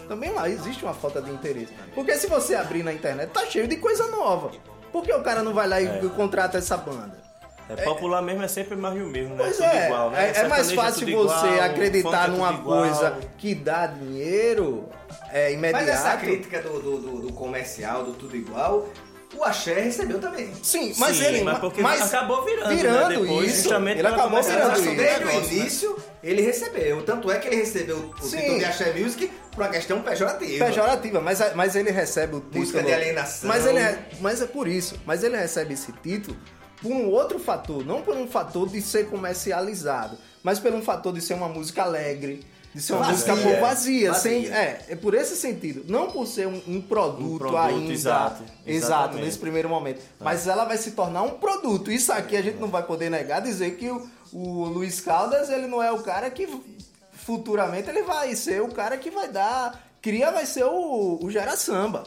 [0.07, 1.73] Também lá existe uma falta de interesse.
[1.95, 4.51] Porque se você abrir na internet, tá cheio de coisa nova.
[4.93, 6.01] Por que o cara não vai lá e É.
[6.17, 7.19] contrata essa banda?
[7.71, 9.45] É, popular mesmo é sempre mais o mesmo, né?
[9.45, 10.19] Pois Tudo é, igual, né?
[10.19, 12.79] é, é mais Sertanejo fácil você igual, acreditar é numa igual.
[12.81, 14.89] coisa que dá dinheiro
[15.31, 15.85] é, imediato.
[15.85, 18.89] Mas essa crítica do, do, do- do comercial, do tudo igual,
[19.37, 20.51] o Axé recebeu também.
[20.63, 23.21] Sim, mas Sim, ele mas porque mas acabou virando, virando né?
[23.21, 24.97] Depois, isso, justamente ele acabou virando isso.
[24.97, 25.47] Desde o né?
[25.47, 27.03] início, ele recebeu.
[27.03, 28.39] Tanto é que ele recebeu o Sim.
[28.39, 30.65] título de Axé Music por uma questão pejorativa.
[30.65, 32.61] pejorativa, mas, mas ele recebe o título.
[32.61, 33.49] Música de alienação.
[33.49, 34.99] Mas, ele é, mas é por isso.
[35.05, 36.37] Mas ele recebe esse título
[36.81, 41.13] por um outro fator, não por um fator de ser comercializado, mas por um fator
[41.13, 42.41] de ser uma música alegre,
[42.75, 43.35] de ser uma Vazia.
[43.35, 44.31] música boa, vazia, Vazia.
[44.31, 47.93] sem, é, é por esse sentido, não por ser um, um produto, Um produto, ainda,
[47.93, 51.91] exato, exato, nesse primeiro momento, mas ela vai se tornar um produto.
[51.91, 55.67] Isso aqui a gente não vai poder negar, dizer que o, o Luiz Caldas ele
[55.67, 56.49] não é o cara que
[57.13, 61.57] futuramente ele vai ser o cara que vai dar, cria vai ser o, o Gera
[61.57, 62.05] Samba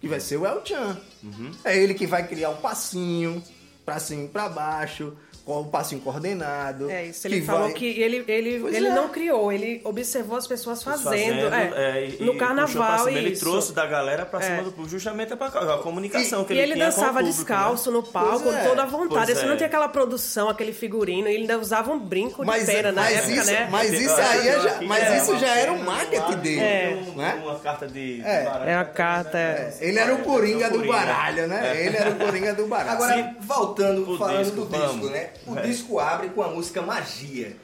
[0.00, 0.98] que vai ser o El Chan.
[1.22, 1.52] Uhum.
[1.62, 3.42] É ele que vai criar o passinho,
[3.84, 5.14] pra cima e pra baixo,
[5.50, 6.88] com o passinho coordenado.
[6.88, 8.94] É isso, ele falou vai- que ele, ele, Pois ele é.
[8.94, 13.30] não criou, ele observou as pessoas fazendo, é, é, e- e no carnaval cima, Ele
[13.30, 13.40] isso.
[13.44, 14.62] trouxe da galera pra cima É.
[14.62, 17.36] do público, justamente pra a comunicação que E ele, ele tinha dançava com o público,
[17.38, 17.96] descalço né?
[17.96, 18.64] no palco, Pois é.
[18.68, 19.32] toda a vontade.
[19.32, 19.46] Esse é.
[19.48, 23.10] não tinha aquela produção, aquele figurino, ele ainda usava um brinco Mas, de pera na
[23.10, 23.68] época, isso, né?
[23.70, 27.02] mas isso aí é já, mas é isso já era o pena, marketing dele, É.
[27.08, 27.42] Uma, né?
[27.44, 28.48] uma carta de, É.
[28.66, 29.74] É a carta, é.
[29.80, 31.84] Ele era o Coringa do baralho, né?
[31.84, 32.90] Ele era o Coringa do baralho.
[32.92, 35.30] Agora, voltando, falando do disco, né?
[35.46, 35.62] O É.
[35.62, 37.56] disco abre com a música Magia,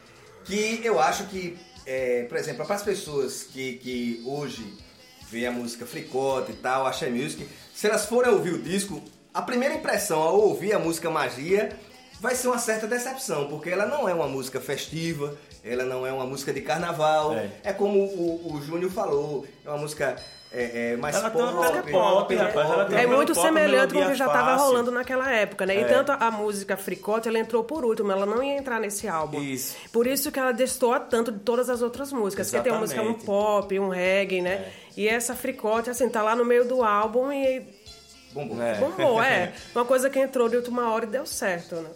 [0.44, 4.64] que eu acho que, é, por exemplo, para as pessoas que, que hoje
[5.30, 9.02] vê a música Fricote e tal, Axé Music, se elas forem ouvir o disco,
[9.34, 11.76] a primeira impressão ao ouvir a música Magia
[12.20, 16.12] vai ser uma certa decepção, porque ela não é uma música festiva, ela não é
[16.12, 17.50] uma música de carnaval, É.
[17.64, 20.16] é, como o, o Júnior falou, é uma música
[20.58, 23.46] é, é, mais Ela tem uma pop, música pop, rapaz, ela tem É muito pop,
[23.46, 24.66] semelhante com o que já estava fácil.
[24.66, 25.76] rolando naquela época, né?
[25.76, 25.84] E É.
[25.84, 29.42] tanto a, música Fricote, ela entrou por último, ela não ia entrar nesse álbum.
[29.42, 29.76] Isso.
[29.92, 32.50] Por isso que ela destoa tanto de todas as outras músicas.
[32.50, 33.26] Porque tem uma música um Exatamente.
[33.26, 34.64] pop, um reggae, né?
[34.96, 37.62] E essa Fricote, assim, tá lá no meio do álbum e
[38.32, 38.62] Bombom.
[38.62, 38.74] É.
[38.74, 39.52] bombou, é.
[39.74, 41.90] Uma coisa que entrou de última hora e deu certo, né?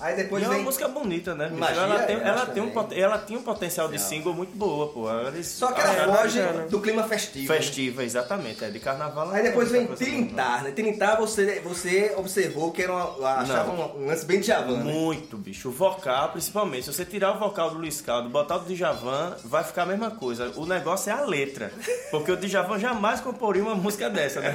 [0.00, 0.64] Aí depois E é uma vem...
[0.64, 1.52] música bonita, né?
[1.70, 5.06] ela, tem, eu ela, tem um, ela tinha um potencial de single muito boa, pô.
[5.44, 6.66] Só que Ah, ela era foge bacana.
[6.66, 7.52] do clima festivo.
[7.52, 7.58] né?
[7.60, 8.64] festiva, exatamente.
[8.64, 9.30] É de carnaval.
[9.30, 10.72] Aí depois vem Tilintar, né?
[10.72, 14.92] Tilintar você, você observou que era uma, achava um, um lance bem de Javan, né?
[14.92, 15.68] Muito, bicho.
[15.68, 16.86] O vocal, principalmente.
[16.86, 19.82] Se você tirar o vocal do Luiz Caldo e botar o do Djavan, vai ficar
[19.84, 20.52] a mesma coisa.
[20.56, 21.72] O negócio é a letra.
[22.10, 24.54] Porque o Djavan jamais comporia uma música dessa, né?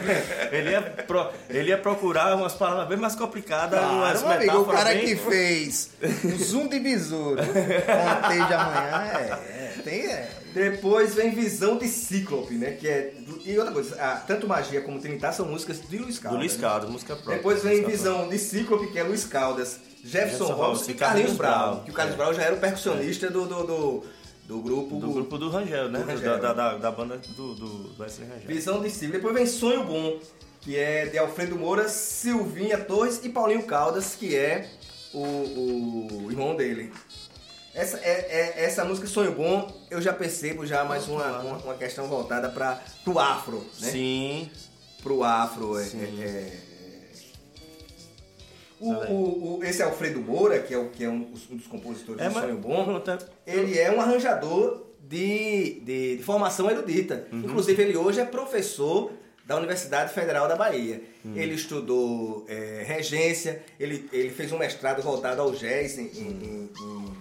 [0.52, 4.66] Ele ia, pro- ele ia procurar umas palavras bem mais complicadas, Claro, umas amigo, o
[4.66, 5.90] cara bem- que fez
[6.26, 10.30] um zoom de besouro com de amanhã, é, é, tem, é.
[10.54, 12.72] Depois vem Visão de Cíclope, né?
[12.72, 13.14] Que é.
[13.20, 16.40] do- E outra coisa, ah, tanto Magia como Trinitar são músicas de Luiz Do Caldas.
[16.40, 16.62] Luiz né?
[16.62, 17.38] Caldas, música própria.
[17.38, 21.34] Depois vem Visão de Cíclope, que é Luiz Caldas, Jefferson Jefferson Robson Robson e Carlinhos.
[21.34, 21.84] Brown.
[21.84, 22.24] Que o Carlinhos É.
[22.24, 24.04] Brown já era o percussionista do, do, do,
[24.48, 24.96] do grupo.
[25.00, 26.00] Do grupo do Rangel, né?
[26.00, 26.40] Do Rangel.
[26.40, 28.48] Da, da, da banda do, do, do Wesley Rangel.
[28.48, 29.14] Visão de Cíclope.
[29.18, 30.18] Depois vem Sonho Bom,
[30.62, 34.68] que é de Alfredo Moura, Silvinha Torres e Paulinho Caldas, que é
[35.14, 36.92] o, o irmão dele.
[37.74, 41.74] Essa, é, é- essa música Sonho Bom, eu já percebo já mais uma, uma, uma
[41.76, 43.90] questão voltada para o afro, né?
[43.92, 44.50] Sim.
[45.04, 45.78] Pro afro.
[45.80, 46.22] É, Sim.
[46.22, 46.60] é- é-
[48.82, 51.68] O, o- o- esse Alfredo Moura, que é, o, que é um, dos- um dos
[51.68, 53.02] compositores É, do Sonho Bom,
[53.46, 57.28] ele é um arranjador de, de- de formação erudita.
[57.32, 57.40] Uhum.
[57.40, 59.12] Inclusive, ele hoje é professor
[59.50, 61.02] da Universidade Federal da Bahia.
[61.26, 61.36] Uhum.
[61.36, 66.70] Ele estudou é, regência, ele, ele fez um mestrado voltado ao jazz em, em- em-
[66.80, 67.18] em-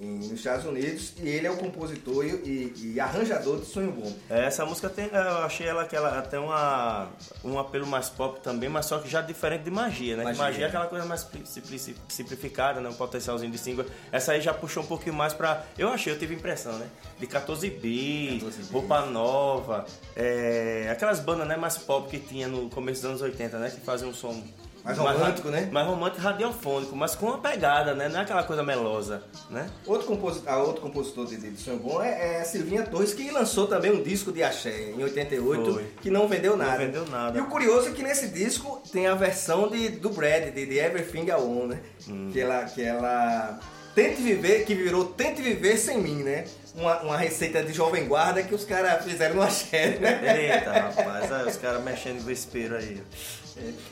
[0.00, 3.92] em- nos Estados Unidos e ele é o compositor e, e- e arranjador de Sonho
[3.92, 4.12] Bom.
[4.30, 7.08] É, Essa música tem, eu achei ela que ela tem uma,
[7.44, 10.24] um apelo mais pop também, mas só que já diferente de magia, né?
[10.24, 10.42] Magia.
[10.42, 12.88] Magia, é aquela coisa mais pli- simpli- simplificada, né?
[12.88, 13.84] Um potencialzinho de single.
[14.10, 15.64] Essa aí já puxou um pouquinho mais pra.
[15.76, 16.86] Eu achei, eu tive impressão, né?
[17.18, 18.70] De 14 bits, 14 bits.
[18.70, 19.84] roupa nova,
[20.16, 23.70] é, aquelas bandas né, mais pop que tinha no começo dos anos 80, né?
[23.70, 24.42] Que faziam um som.
[24.84, 25.68] Mais romântico, né?
[25.70, 28.08] Mais romântico, radiofônico, mas com uma pegada, né?
[28.08, 29.68] Não é aquela coisa melosa, né?
[29.86, 33.66] Outro compositor, outro compositor de, de Sonho Bom é, é a Silvinha Torres, que lançou
[33.66, 35.86] também um disco de axé em 88, Foi.
[36.00, 36.78] que não vendeu nada.
[36.78, 37.38] vendeu nada.
[37.38, 40.78] E o curioso é que nesse disco tem a versão de, do Brad, de, de
[40.78, 41.80] Everything I Own, né?
[42.08, 42.30] Hum.
[42.32, 42.64] Que ela...
[42.64, 43.60] Que ela
[43.94, 46.44] Tente Viver, que virou Tente Viver Sem Mim, né?
[46.74, 50.54] Uma, uma receita de jovem guarda que os caras fizeram no axé, né?
[50.54, 53.02] Eita, rapaz, aí os caras mexendo no vespeiro aí.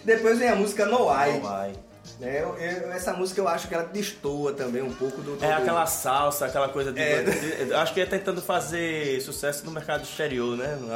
[0.05, 1.33] Depois vem a música No Why.
[1.33, 1.73] Não vai.
[2.21, 2.41] Né?
[2.43, 5.37] Eu- eu- essa música eu acho que ela destoa também um pouco do...
[5.37, 7.01] do É aquela salsa, aquela coisa de.
[7.01, 7.23] É.
[7.23, 10.77] de- acho que é tentando fazer sucesso no mercado exterior, né?
[10.81, 10.89] No,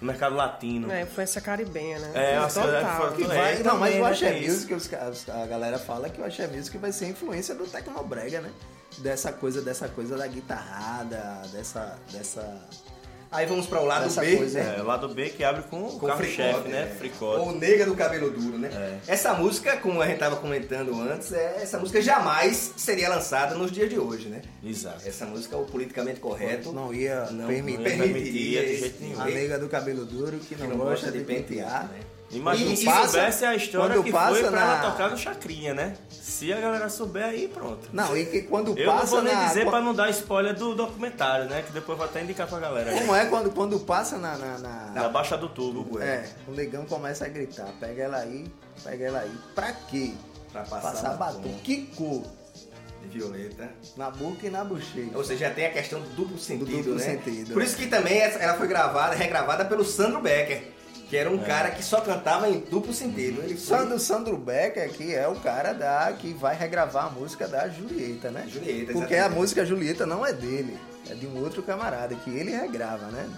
[0.00, 0.90] no mercado latino.
[0.92, 2.34] É, influência caribenha, né?
[2.34, 3.12] É, uma Total.
[3.12, 4.40] Que É, vai, não, mas também, o né, Axé.
[4.40, 4.94] Music,
[5.30, 8.50] a galera fala que o Axé Music vai ser influência do Tecnobrega, né?
[8.98, 11.96] Dessa coisa, dessa coisa da guitarrada, dessa.
[12.12, 12.60] dessa
[13.32, 14.74] Aí vamos para o lado Essa B, coisa, né?
[14.78, 16.82] É, o lado B que abre com o com carro-chefe, fricote, né?
[16.82, 16.86] é.
[16.98, 17.40] Fricote.
[17.40, 18.68] Ou Nega do Cabelo Duro, né?
[19.06, 19.12] É.
[19.12, 23.70] Essa música, como a gente tava comentando antes, é, essa música jamais seria lançada nos
[23.70, 24.42] dias de hoje, né?
[24.64, 25.06] Exato.
[25.06, 29.20] Essa música, o politicamente correto, não ia não permitir permitiria de esse- jeito nenhum.
[29.20, 31.84] a nega do cabelo duro que não, que não gosta de pentear.
[31.88, 32.00] né?
[32.32, 35.16] Imagina se passa- soubesse a história quando que passa foi pra na- ela tocar no
[35.18, 35.96] Chacrinha, né?
[36.08, 37.88] Se a galera souber aí, pronto.
[37.92, 39.46] Não, e que quando Eu não passa vou nem na.
[39.48, 41.62] dizer pra não dar spoiler do documentário, né?
[41.66, 42.90] Que depois vou até indicar pra galera.
[42.92, 43.00] aí.
[43.00, 44.36] Como é quando, quando passa na.
[44.38, 46.00] na, na- Na Baixa do Tubo.
[46.00, 48.46] É, o negão começa a gritar, pega ela aí,
[48.84, 49.32] pega ela aí.
[49.54, 50.12] Pra quê?
[50.52, 51.40] Pra passar, Passar batom.
[51.40, 52.22] batom Que cor?
[53.02, 53.70] de violeta.
[53.96, 55.10] Na boca e na bochecha.
[55.14, 57.02] Ou seja, já tem a questão do duplo sentido, duplo né?
[57.04, 57.64] sentido, Por é.
[57.64, 60.62] isso que também ela foi gravada, regravada pelo Sandro Becker,
[61.10, 63.42] que era um cara que só cantava em duplo sentido.
[63.42, 63.76] Ele foi...
[63.76, 68.30] Sandro, Sandro Becker, que é o cara da, que vai regravar a música da Julieta,
[68.30, 68.46] né?
[68.48, 69.38] Julieta, Porque a exatamente.
[69.40, 70.78] música Julieta não é dele,
[71.10, 73.28] é de um outro camarada, que ele regrava, né?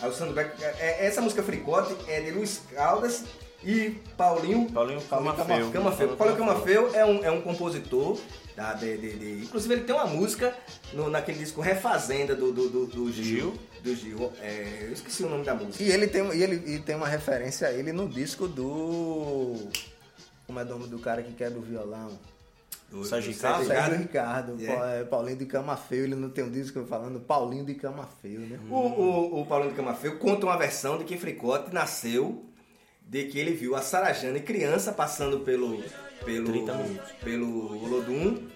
[0.00, 3.22] Aí o Sandro Becker, é- é- essa música Fricote é de Luiz Caldas
[3.64, 5.70] e Paulinho Paulinho Camafeu.
[5.70, 6.08] Camafeu.
[6.16, 8.18] Paulinho Camafeu é um, é um compositor
[8.56, 10.52] da, de, de- de- Inclusive ele tem uma música
[10.92, 13.24] no- naquele disco Refazenda do, do, do, do Gil.
[13.24, 13.54] Gil?
[13.82, 14.32] Do Gil.
[14.40, 15.82] É, eu esqueci o nome da música.
[15.82, 19.68] E ele tem, e ele e tem uma referência a ele no disco do.
[20.46, 22.18] Como é o nome do cara que quebra o violão?
[22.90, 23.66] Do, Sérgio do Ricardo?
[23.66, 24.56] Sérgio Ricardo.
[24.64, 24.66] É.
[24.74, 28.08] Pa- é, Paulinho de Cama Feio, ele não tem um disco falando Paulinho de Cama
[28.22, 28.58] Feio, né?
[28.70, 32.46] O, o, o Paulinho de Camafeu conta uma versão de que Fricote nasceu
[33.06, 35.82] de que ele viu a Sarajane criança passando pelo
[36.24, 37.12] pelo 30 minutos.
[37.22, 38.48] pelo Olodum,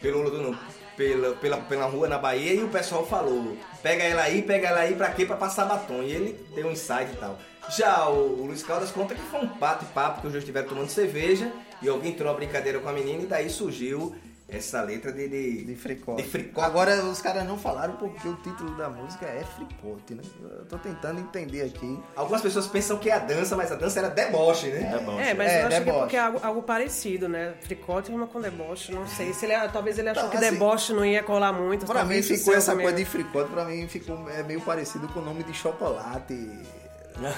[0.00, 0.58] pelo Olodum não,
[0.96, 4.80] pela, pela, pela rua na Bahia e o pessoal falou: "Pega ela aí, pega ela
[4.80, 5.26] aí pra quê?
[5.26, 6.02] Pra passar batom".
[6.02, 7.38] E ele deu um insight e tal.
[7.76, 10.42] Já o, o Luiz Caldas conta que foi um pato e papo que os dois
[10.42, 11.50] estiveram tomando cerveja
[11.82, 14.14] e alguém entrou uma brincadeira com a menina e daí surgiu
[14.48, 16.22] essa letra de de, De fricote.
[16.22, 16.64] De fricote.
[16.66, 20.22] Agora os caras não falaram porque o título da música é fricote, né?
[20.40, 22.00] Eu tô tentando entender aqui.
[22.14, 24.94] Algumas pessoas pensam que é a dança, mas a dança era deboche, né?
[24.94, 25.18] É bom.
[25.20, 25.98] É, mas É, eu acho que é deboche.
[26.00, 27.54] porque é algo, algo parecido, né?
[27.60, 29.32] Fricote rima com deboche, não sei.
[29.32, 31.84] Se ele, talvez ele achou Então, que assim, deboche não ia colar muito.
[31.84, 32.82] Pra mim ficou essa mesmo.
[32.88, 36.34] coisa de fricote, pra mim ficou é meio parecido com o nome de chocolate.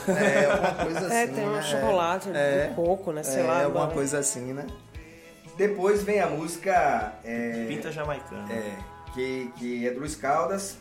[0.09, 1.15] É, alguma coisa assim.
[1.15, 1.63] É, tem um né?
[1.63, 2.69] chocolate, É.
[2.73, 3.23] um coco, né?
[3.23, 3.63] Sei é, lá.
[3.63, 3.95] alguma agora.
[3.95, 4.67] coisa assim, né?
[5.59, 8.47] Depois vem a música é, Pinta jamaicana.
[8.51, 8.73] é,
[9.13, 10.79] que, que é do Luiz Caldas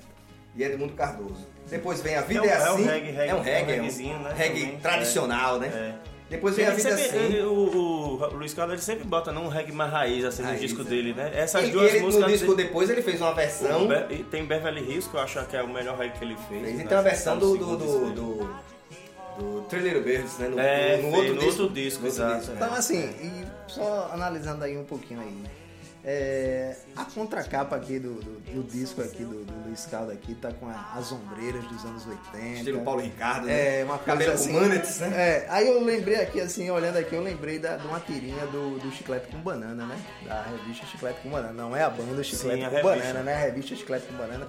[0.55, 1.45] e Edmundo Cardoso.
[1.69, 2.83] Depois vem A Vida É é, um- é um Assim.
[2.85, 5.67] reggae, reggae, é um reggae, é um reggaezinho, né, reggae tradicional, né?
[5.67, 5.95] É.
[6.29, 7.25] Depois vem a Ele vida sempre- assim.
[7.25, 10.67] ele- o, o Luiz Caldas ele sempre bota num reggae mais raiz assim Raiz, no
[10.67, 10.85] disco é.
[10.85, 11.31] dele, né?
[11.33, 13.87] Essas Ele, duas ele, músicas no disco dele- depois ele fez uma versão.
[13.87, 16.37] Be- e tem Beverly Hills que eu acho que é o melhor reggae que ele
[16.49, 16.61] fez.
[16.63, 16.83] Fez, né?
[16.85, 18.55] tem uma versão do, do, do, do,
[19.75, 20.47] Little Birds, né?
[20.47, 21.61] No, É, no, fez, outro no disco.
[21.61, 22.55] outro disco, no exato, disco, é.
[22.55, 25.43] Então, assim, e só analisando aí um pouquinho aí.
[26.09, 30.51] é, a contracapa aqui do, do, do disco aqui do, do Luiz Calda aqui tá
[30.53, 32.37] com a- as ombreiras dos anos 80.
[32.59, 33.81] Estilo Paulo Ricardo, né?
[33.81, 34.53] É, uma Cabelo assim.
[34.53, 35.07] com manetes, né?
[35.13, 38.79] É, aí eu lembrei aqui, assim, olhando aqui, eu lembrei da, de uma tirinha do,
[38.79, 39.99] do Chiclete com Banana, né?
[40.25, 41.51] Da revista Chiclete com Banana.
[41.53, 42.83] Não é a banda Chiclete Sim, com revista.
[42.83, 43.33] Banana, né?
[43.33, 44.47] A revista Chiclete com Banana.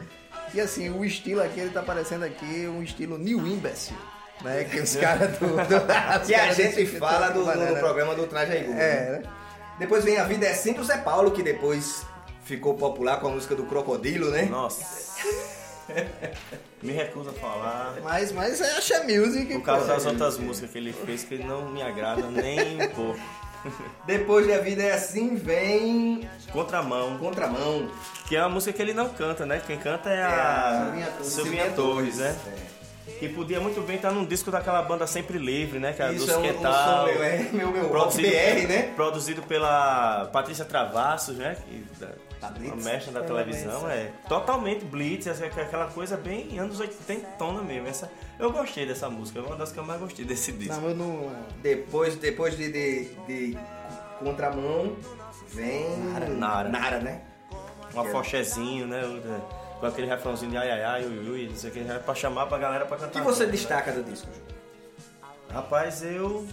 [0.54, 3.98] E assim, o estilo aqui, ele tá parecendo aqui um estilo New Imbecile.
[4.42, 4.64] Né?
[4.64, 5.56] Que os caras do, do.
[6.26, 7.72] Que a gente fala do, Banana.
[7.72, 8.52] no programa do Traje.
[8.56, 9.22] É, né?
[9.78, 12.04] Depois vem A Vida é Assim do Zé Paulo, que depois
[12.44, 14.42] ficou popular com a música do Crocodilo, né?
[14.42, 14.84] Nossa.
[16.82, 17.96] Me recuso a falar.
[18.02, 19.52] Mas, mas é Axé Music.
[19.54, 23.20] Por causa das outras músicas que ele fez que não me agradam nem um pouco.
[24.06, 27.90] Depois de A Vida é Assim vem Contramão, Contramão.
[28.28, 29.60] que é uma música que ele não canta, né?
[29.66, 31.32] Quem canta é a Silvinha Torres.
[31.32, 32.36] Silvinha Torres, né?
[33.18, 35.92] Que podia muito bem estar num disco daquela banda Sempre Livre, né?
[35.92, 38.92] Que é Isso dos é um, um meu, é meu, meu Produzido, BR, né?
[38.94, 41.56] produzido pela Patrícia Travassos, né?
[41.66, 42.08] Que, da,
[42.40, 42.72] Da Blitz.
[42.72, 47.26] uma mestra da televisão, é totalmente blitz, aquela coisa bem anos 80
[47.64, 47.88] mesmo.
[47.88, 50.80] Essa, eu gostei dessa música, é uma das que eu mais gostei desse disco.
[50.80, 51.32] Não, eu não.
[51.60, 53.58] Depois, depois de, de, de
[54.18, 54.96] Contramão
[55.48, 55.96] vem
[56.36, 56.68] Nara.
[56.68, 57.22] Nara, né?
[57.94, 59.02] Um afoxezinho, né?
[59.78, 61.98] O- Com aquele refrãozinho de ai ai ai, ui ui, não sei o que, é
[61.98, 63.12] pra chamar pra galera pra O cantar.
[63.20, 63.52] que você junto, né?
[63.52, 64.40] destaca do disco, Ju?
[65.52, 66.46] Rapaz, eu.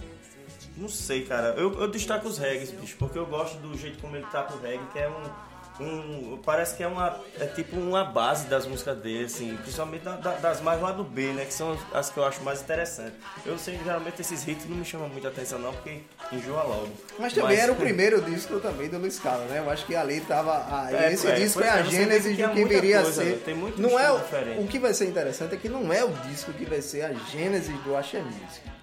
[0.76, 1.48] Não sei, cara.
[1.56, 4.60] Eu, eu destaco os reggae, bicho, porque eu gosto do jeito como ele trata o
[4.60, 5.22] reggae, que é um.
[5.80, 7.18] Um parece que é uma.
[7.38, 11.04] É tipo uma base das músicas dele, assim, principalmente da- da- das mais lá do
[11.04, 11.44] B, né?
[11.44, 13.14] Que são as que eu acho mais interessantes.
[13.44, 16.00] Eu sei que geralmente esses hits não me chamam muita atenção, não, porque
[16.32, 16.88] enjoa logo.
[17.18, 19.58] Mas também era o primeiro disco também do Luiz Carlos, né?
[19.58, 20.52] Eu acho que ali tava.
[20.56, 23.22] a- É, esse é, disco é a é, gênese de é que muita viria coisa,
[23.22, 23.42] a ser.
[23.44, 24.60] Tem muito não é o, diferente.
[24.62, 27.12] o que vai ser interessante é que não é o disco que vai ser a
[27.12, 28.75] gênese do Axé Music.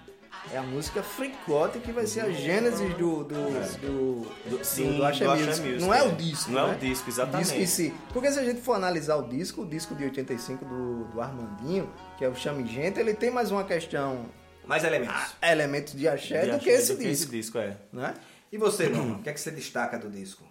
[0.53, 4.97] É a música Fricote que vai ser a gênese do, do, do, do, sim, do
[4.97, 5.25] do Music.
[5.25, 6.03] Music, Não é é.
[6.03, 6.51] o disco.
[6.51, 6.77] Não é o né?
[6.79, 7.45] disco, exatamente.
[7.47, 7.93] Disco em si.
[8.13, 11.91] Porque se a gente for analisar o disco, o disco de 85 do, do Armandinho,
[12.19, 14.25] que é o Chame Gente, ele tem mais uma questão,
[14.67, 15.35] Mais elementos.
[15.41, 17.23] elementos de axé De do axé que esse do que disco.
[17.23, 17.75] Esse disco, é.
[17.91, 18.13] Né?
[18.51, 19.15] E você, Norma?
[19.15, 20.43] O que é que você destaca do disco?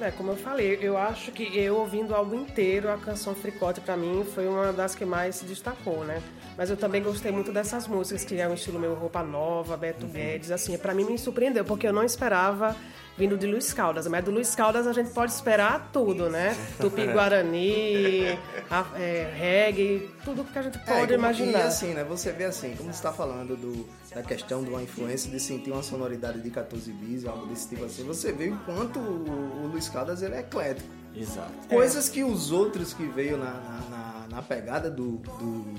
[0.00, 3.82] É, como eu falei, eu acho que eu ouvindo o álbum inteiro, a canção Fricote
[3.82, 6.22] pra mim foi uma das que mais se destacou, né?
[6.60, 10.06] Mas eu também gostei muito dessas músicas, que é um estilo meu Roupa Nova, Beto
[10.06, 12.76] Guedes, assim, pra mim me surpreendeu, porque eu não esperava
[13.16, 16.54] vindo de Luiz Caldas, mas do Luiz Caldas a gente pode esperar tudo, né?
[16.78, 18.38] Tupi-Guarani,
[18.70, 21.64] a- é, reggae, tudo que a gente É, pode e imaginar.
[21.64, 22.04] assim, né?
[22.04, 25.70] Você vê assim, como você está falando do, da questão de uma influência de sentir
[25.70, 29.66] uma sonoridade de 14 bis, algo desse tipo assim, você vê o quanto o, o
[29.72, 30.88] Luiz Caldas ele é eclético.
[31.16, 31.50] Exato.
[31.68, 35.74] Coisas que os outros que veio na, na, na- na pegada do, do,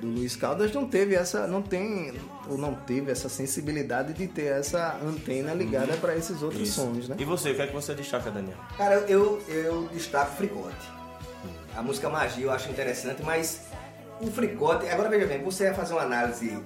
[0.00, 2.14] do Luiz Caldas não teve essa, não tem,
[2.48, 6.80] ou não teve essa sensibilidade de ter essa antena ligada para esses outros Isso.
[6.80, 7.16] sons, né?
[7.18, 8.56] E você, o que é que você destaca, Daniel?
[8.76, 10.98] Cara, eu, eu destaco Fricote.
[11.76, 13.60] A música Magia eu acho interessante, mas
[14.20, 14.88] o Fricote...
[14.88, 16.58] Agora veja bem, você vai fazer uma análise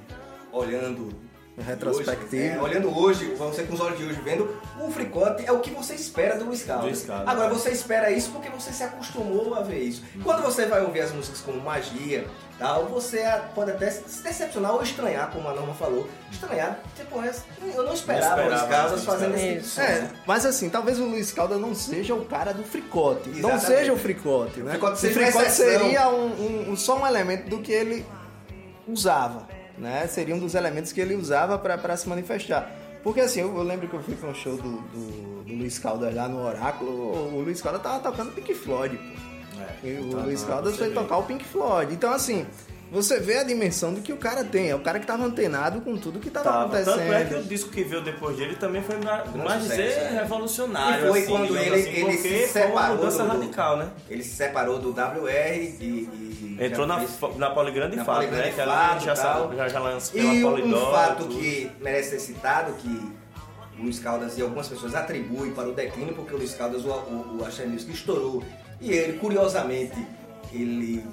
[0.53, 1.32] olhando...
[1.59, 2.27] Retrospectiva.
[2.27, 5.61] hoje, é, olhando hoje, você com os olhos de hoje vendo, o Fricote é o
[5.61, 7.09] que você espera do Luiz Caldas.
[7.11, 10.03] Agora, você espera isso porque você se acostumou a ver isso.
[10.23, 12.27] Quando você vai ouvir as músicas como Magia,
[12.59, 13.23] tal, você
[13.55, 16.09] pode até se decepcionar ou estranhar, como a Norma falou.
[16.31, 17.17] Estranhar, tipo,
[17.75, 19.81] eu não esperava, o Luiz esperava Caldas fazendo tipo isso.
[19.81, 23.29] É, mas assim, talvez o Luiz Caldas não seja o cara do fricote.
[23.29, 23.67] Não Exatamente.
[23.67, 24.69] seja o fricote, né?
[24.69, 27.73] O fricote o seja uma fricote seria um, um- um- só um elemento do que
[27.73, 28.07] ele
[28.89, 29.47] usava,
[29.79, 30.07] né?
[30.07, 32.71] Seria um dos elementos que ele usava para se manifestar.
[33.03, 35.79] Porque assim, eu, eu lembro que eu fui para um show do, do- do Luiz
[35.79, 36.91] Caldas lá no Oráculo,
[37.37, 39.33] o, Luiz Caldas tava tocando Pink Floyd, pô.
[39.87, 41.93] E o Então, Luiz ah, Caldas foi tocar o Pink Floyd.
[41.93, 42.47] Então assim,
[42.93, 44.69] você vê a dimensão do que o cara tem.
[44.71, 46.65] É o cara que tava antenado com tudo que tava, Tava.
[46.67, 46.99] acontecendo.
[46.99, 50.09] Tanto é que o disco que veio depois dele também foi mais, dizer é.
[50.21, 51.07] revolucionário.
[51.07, 53.91] E foi assim, quando ele- assim, ele se foi uma separou mudança do- radical, né?
[54.11, 55.85] Ele se separou do WR e.
[55.85, 58.53] e Entrou na, fez- na Poligrande na Fato, Poligrande né?
[58.55, 61.35] Que ali Fato, já, já, já lançou pela E um fato tudo.
[61.35, 62.89] que merece ser citado, que
[63.79, 66.89] o Luiz Caldas e algumas pessoas atribuem para o declínio, porque o Luiz Caldas, o,
[66.91, 68.45] o, o Axé Music estourou.
[68.81, 69.97] E ele, curiosamente,
[70.53, 71.05] ele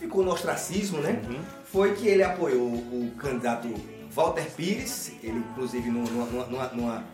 [0.00, 1.20] ficou no ostracismo, né?
[1.28, 1.40] Uhum.
[1.70, 3.72] Foi que ele apoiou o candidato
[4.10, 6.10] Walter Pires, ele inclusive numa...
[6.26, 7.04] numa, numa,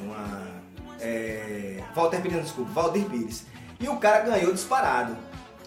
[0.00, 0.54] numa-
[1.00, 3.44] é, Walter Pires, desculpa, Valdir Pires.
[3.80, 5.16] E o cara ganhou disparado.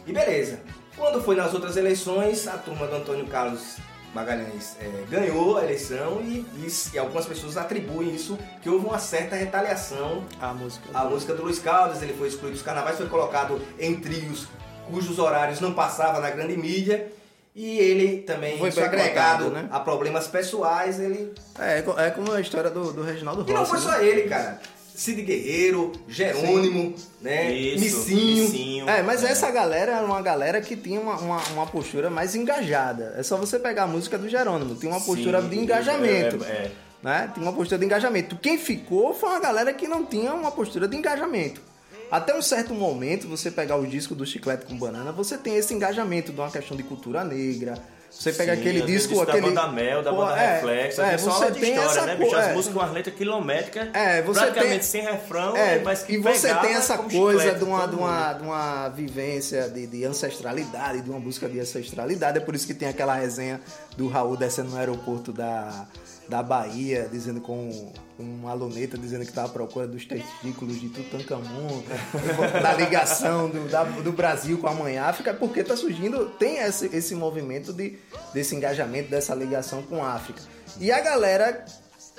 [0.05, 0.61] E beleza.
[0.95, 3.77] Quando foi nas outras eleições, a turma do Antônio Carlos
[4.15, 8.97] Magalhães é, ganhou a eleição e, e- e algumas pessoas atribuem isso que houve uma
[8.97, 10.89] certa retaliação A música.
[10.93, 14.47] a música do Luiz Caldas, ele foi excluído dos carnavais, foi colocado em trios
[14.89, 17.11] cujos horários não passavam na grande mídia.
[17.55, 19.67] E ele também, Foi agregado né?
[19.71, 21.33] a problemas pessoais, ele.
[21.57, 23.51] É, é é como a história do, do Reginaldo Rossi.
[23.51, 23.83] E não foi né?
[23.83, 24.61] só ele, cara.
[24.97, 27.51] Cid Guerreiro, Jerônimo, né?
[27.51, 28.43] Isso, Missinho.
[28.43, 28.89] Missinho.
[28.89, 33.13] É, mas essa galera era uma galera que tinha uma, uma, uma postura mais engajada.
[33.15, 36.43] É só você pegar a música do Jerônimo, tinha uma postura Sim, de engajamento.
[36.43, 36.71] é, é.
[37.01, 37.29] Né?
[37.31, 38.37] Tinha uma postura de engajamento.
[38.37, 41.61] Quem ficou foi uma galera que não tinha uma postura de engajamento.
[42.09, 45.73] Até um certo momento, você pegar o disco do Chiclete com Banana, você tem esse
[45.73, 47.77] engajamento de uma questão de cultura negra.
[48.09, 49.47] Você pega Sim, aquele disco, da aquele.
[49.47, 52.35] banda Mel, da Pô, banda é, Reflexo, é, só você tem história, essa né, bicho?
[52.35, 52.53] As é.
[52.53, 56.17] músicas com as letras quilométricas, É, você praticamente tem- sem refrão, É, mas que e
[56.17, 60.05] você tem essa coisa chiclete, de uma, todo de, uma, de uma vivência de, de
[60.05, 62.37] ancestralidade, de uma busca de ancestralidade.
[62.37, 63.59] É por isso que tem aquela resenha
[63.97, 65.85] do Raul descendo no aeroporto da,
[66.29, 71.83] da Bahia, dizendo com uma luneta, dizendo que estava à procura dos testículos de Tutankhamun,
[72.61, 76.87] da ligação do, da- do Brasil com a Mãe África, porque está surgindo, tem esse,
[76.95, 77.97] esse movimento de,
[78.33, 80.41] desse engajamento, dessa ligação com a África.
[80.79, 81.63] E a galera,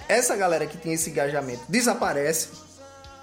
[0.09, 2.49] essa galera que tinha esse engajamento desaparece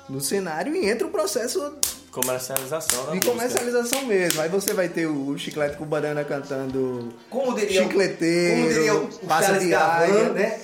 [0.07, 1.73] no cenário e entra o processo
[2.11, 3.31] Comercialização da de música.
[3.31, 4.39] comercialização mesmo.
[4.41, 8.95] Aí você vai ter o Chiclete com Banana cantando Como diria, o- Chicleteiro, como diria
[8.95, 10.59] o Passa Charles de Gavan, né?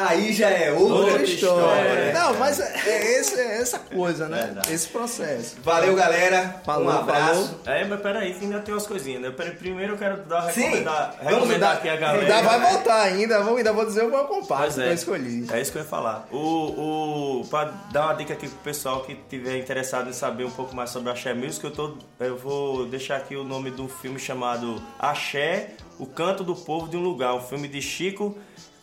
[0.00, 1.64] Aí já é outra, outra história.
[1.80, 1.94] história.
[2.06, 2.12] né?
[2.12, 4.42] Não, mas é, é esse- é essa coisa, né?
[4.44, 4.72] Verdade.
[4.72, 5.56] Esse processo.
[5.64, 6.60] Valeu, galera.
[6.64, 7.58] Falou, um abraço.
[7.64, 7.76] falou.
[7.76, 9.20] É, mas peraí, que ainda tem umas coisinhas.
[9.22, 9.30] né?
[9.58, 12.22] Primeiro eu quero dar, Sim, recomendar, vamos recomendar dar- aqui a galera.
[12.36, 15.46] Ainda vai voltar ainda, vou, ainda vou dizer o meu compacto Pois que eu escolhi.
[15.52, 16.28] É isso que eu ia falar.
[16.30, 20.50] O, o, pra dar uma dica aqui pro pessoal que tiver interessado em saber um
[20.50, 23.88] pouco mais sobre Axé Music, eu, tô, eu vou deixar aqui o nome de um
[23.88, 27.34] filme chamado Axé, O Canto do Povo de um Lugar.
[27.34, 28.38] Um filme de Chico,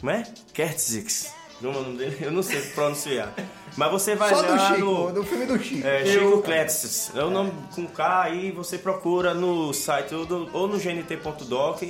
[0.05, 0.23] como é?
[0.53, 1.33] Kertzix.
[1.59, 2.17] Como é o nome dele?
[2.21, 3.33] Eu não sei pronunciar.
[3.75, 5.11] Mas você vai Só do lá Chico, no...
[5.11, 5.87] do filme do Chico.
[5.87, 7.11] É, Chico Kletzis.
[7.15, 11.81] É o nome com K aí, você procura no site ou, do- ou no gnt.doc,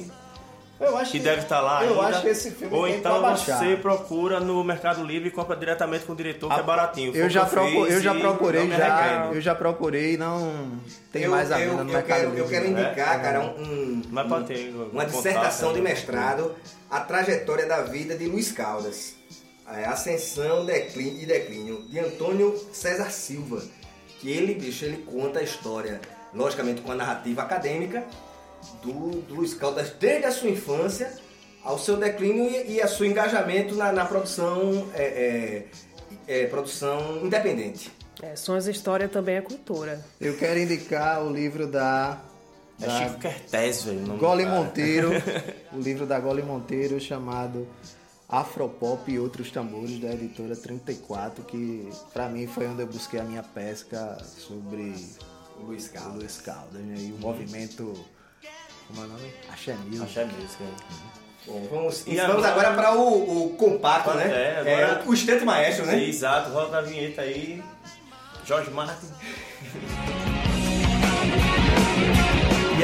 [0.79, 2.07] Eu acho que deve estar lá Eu ainda.
[2.17, 6.05] acho que esse filme Ou tem então você procura no Mercado Livre e compra diretamente
[6.05, 7.11] com o diretor, que é baratinho.
[7.11, 10.71] Foi Eu já, que eu procu- eu já procurei, já, eu já procurei, não
[11.11, 12.39] tem eu, mais a eu, venda no eu Mercado quero, Livre.
[12.41, 12.81] eu quero né?
[12.81, 14.23] indicar, cara, um, um- ter uma
[15.03, 15.89] contato, dissertação de né?
[15.89, 16.55] mestrado,
[16.95, 19.15] a trajetória da vida de Luiz Caldas.
[19.67, 23.61] É, Ascensão declínio, e declínio, de Antônio César Silva.
[24.19, 25.99] Que ele, bicho, ele conta a história,
[26.33, 28.05] logicamente com a narrativa acadêmica,
[28.81, 31.11] do, do Luiz Caldas desde a sua infância
[31.63, 35.65] ao seu declínio e, e a seu engajamento na, na produção, é,
[36.27, 37.91] é, é, produção independente.
[38.21, 39.99] É, Sons e História também é cultura.
[40.21, 42.21] Eu quero indicar o livro da,
[42.81, 44.17] É da Chico Kertész, velho.
[44.17, 44.45] Gole.
[44.45, 45.11] Monteiro,
[45.71, 47.67] o livro da Gole Monteiro chamado
[48.27, 53.23] Afropop e Outros Tambores, da editora 34, que pra mim foi onde eu busquei a
[53.23, 54.93] minha pesca sobre
[55.57, 56.13] O Luiz Caldas.
[56.15, 56.95] Luiz Caldas né?
[56.99, 57.93] e o movimento.
[58.87, 59.33] Como é o nome?
[59.51, 60.03] Axé Music.
[60.03, 60.71] Axé Music, né?
[61.47, 64.25] Bom, vamos, E vamos agora- agora para o, o compacto, né?
[64.25, 66.03] É, agora- o instante maestro, né?
[66.03, 67.63] Exato, roda a vinheta aí.
[68.45, 69.07] Jorge Martin.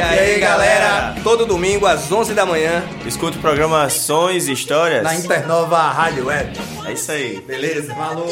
[0.01, 5.03] E aí, galera, todo domingo às 11 da manhã, Escuta o programa Ações e Histórias.
[5.03, 6.59] Na Internova Rádio Web.
[6.87, 7.39] É isso aí.
[7.41, 7.93] beleza?
[7.93, 8.25] Falou.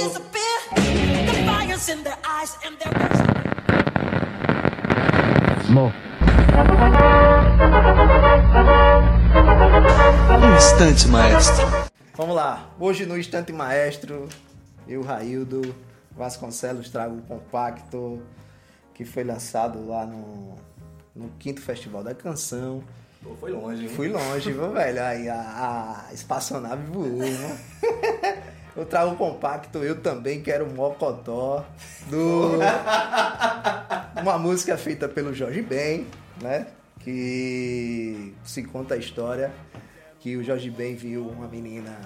[10.41, 11.67] Um instante, maestro.
[12.17, 12.67] Vamos lá.
[12.79, 14.27] Hoje no Instante Maestro,
[14.87, 15.75] eu, Raildo
[16.17, 18.19] Vasconcelos, trago o compacto
[18.95, 20.57] que foi lançado lá no,
[21.19, 22.81] no quinto Festival da Canção.
[23.21, 23.89] Pô, foi longe, hein?
[23.89, 25.03] Fui longe, viu, velho?
[25.03, 27.59] Aí a, a espaçonave voou, né?
[28.75, 31.65] Eu trago o compacto, eu também quero Mocotó,
[32.09, 32.59] do...
[34.21, 36.07] uma música feita pelo Jorge Ben,
[36.41, 36.67] né?
[37.01, 39.51] Que se conta a história
[40.21, 41.97] que o Jorge Ben viu uma menina,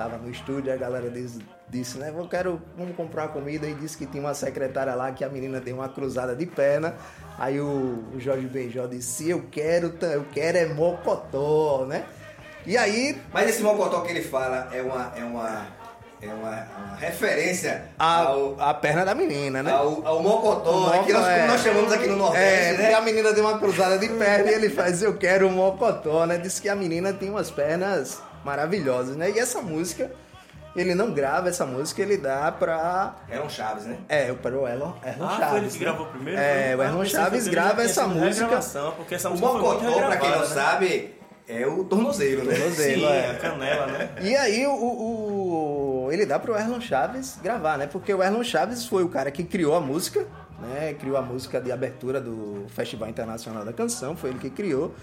[0.00, 2.10] tava no estúdio, a galera disse, disse né?
[2.16, 5.60] Eu quero, vamos comprar comida e disse que tinha uma secretária lá que a menina
[5.60, 6.94] deu uma cruzada de perna.
[7.38, 12.04] Aí o, o Jorge Benjó disse, eu quero, ta- eu quero é Mocotó, né?
[12.64, 15.66] E aí Mas esse mocotó que ele fala é uma, é uma,
[16.22, 19.70] é uma, uma referência a, ao, a perna da menina, né?
[19.70, 21.46] ao, ao mocotó, O né, que nós, moco- é.
[21.46, 22.94] nós chamamos aqui no É, Nordeste, porque né?
[22.94, 26.38] a menina deu uma cruzada de perna e ele faz Eu Quero um Mocotó, né?
[26.38, 29.30] Diz que a menina tem umas pernas maravilhosas, né?
[29.30, 30.10] E essa música,
[30.76, 33.16] ele não grava essa música, ele dá pra...
[33.28, 33.96] Eram Chaves, né?
[34.08, 35.48] É, para o Erlon, Erlon Ah, Chaves.
[35.48, 35.84] foi ele que né?
[35.84, 36.40] gravou primeiro?
[36.40, 36.76] É, Foi?
[36.76, 38.60] o Ah, Erlon pensei Chaves grava essa música.
[38.96, 40.46] porque essa O música foi muito mocotó, pra quem não né?
[40.46, 41.14] sabe,
[41.48, 42.54] é o tornozelo, né?
[42.54, 43.00] Tornozelo.
[43.00, 43.30] Sim, é.
[43.30, 44.10] a canela, né?
[44.22, 47.86] E aí o, o- ele dá pro Erlon Chaves gravar, né?
[47.86, 50.26] Porque o Erlon Chaves foi o cara que criou a música,
[50.60, 50.94] né?
[50.98, 54.94] Criou a música de abertura do Festival Internacional da Canção, foi ele que criou.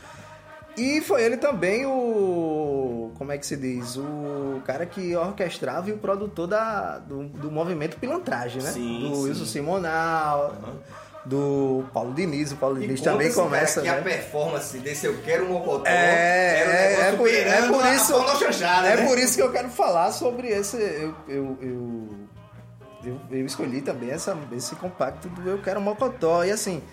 [0.78, 3.12] E foi ele também o.
[3.18, 3.98] Como é que se diz?
[3.98, 8.72] O cara que orquestrava e o produtor da, do, do movimento Pilantragem, né?
[8.72, 9.24] Sim, do sim.
[9.24, 10.56] Wilson Simonal,
[11.26, 12.52] do Paulo Diniz.
[12.52, 13.82] O Paulo E Diniz conta também esse cara começa.
[13.82, 13.98] que né?
[14.00, 17.84] a performance desse Eu Quero um Mocotó É, era um é, é por, é por
[17.84, 18.16] a- isso.
[18.16, 19.08] a pornô chanchada, é né?
[19.08, 20.78] por isso que eu quero falar sobre esse.
[20.78, 22.10] Eu, eu, eu,
[23.04, 26.44] eu, eu escolhi também essa, esse compacto do Eu Quero Mocotó.
[26.44, 26.84] E assim.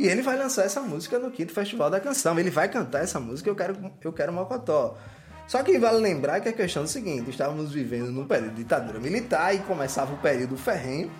[0.00, 2.38] E ele vai lançar essa música no quinto Festival da Canção.
[2.38, 4.96] Ele vai cantar essa música Eu Quero, eu quero Mocotó.
[5.46, 8.62] Só que vale lembrar que a questão é o seguinte: estávamos vivendo num período de
[8.62, 11.10] ditadura militar e começava o período ferrenho,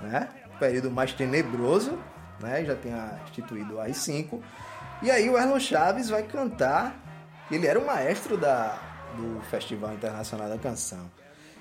[0.00, 0.28] né?
[0.52, 1.96] O período mais tenebroso,
[2.40, 2.64] né?
[2.64, 4.40] Já tinha instituído o AI-5.
[5.00, 7.00] E aí o Erlon Chaves vai cantar.
[7.52, 8.80] Ele era o maestro da,
[9.16, 11.08] do Festival Internacional da Canção.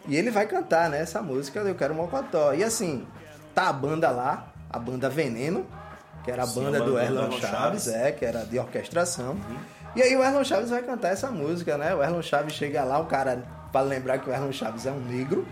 [0.07, 2.51] E ele vai cantar, né, essa música Eu Quero Mocotó.
[2.55, 3.05] E assim,
[3.53, 5.63] tá a banda lá, a banda Veneno,
[6.27, 7.87] que era a Sim, banda do Erlon Chaves, Chaves.
[7.87, 9.37] é, que era de orquestração.
[9.95, 11.95] E aí o Erlon Chaves vai cantar essa música, né?
[11.95, 14.99] O Erlon Chaves chega lá, o cara, para lembrar que o Erlon Chaves é um
[14.99, 15.47] negro,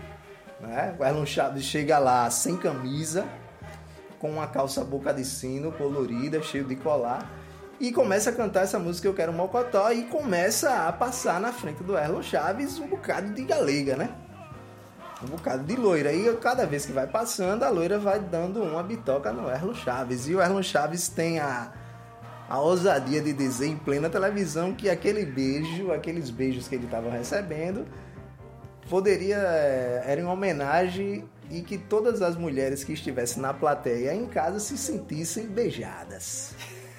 [0.60, 0.94] né?
[0.98, 3.24] O Erlon Chaves chega lá sem camisa,
[4.18, 7.26] com uma calça boca de sino colorida, cheio de colar.
[7.80, 11.82] E começa a cantar essa música Eu Quero Mocotó e começa a passar na frente
[11.82, 14.10] do Erlon Chaves um bocado de galega, né?
[15.22, 16.12] Um bocado de loira.
[16.12, 20.28] E cada vez que vai passando, a loira vai dando uma bitoca no Erlon Chaves.
[20.28, 21.72] E o Erlon Chaves tem a,
[22.48, 27.10] a ousadia de dizer em plena televisão que aquele beijo, aqueles beijos que ele estava
[27.10, 27.86] recebendo,
[28.90, 29.36] poderia.
[29.38, 34.58] eh, era em homenagem e que todas as mulheres que estivessem na plateia em casa
[34.58, 36.54] se sentissem beijadas.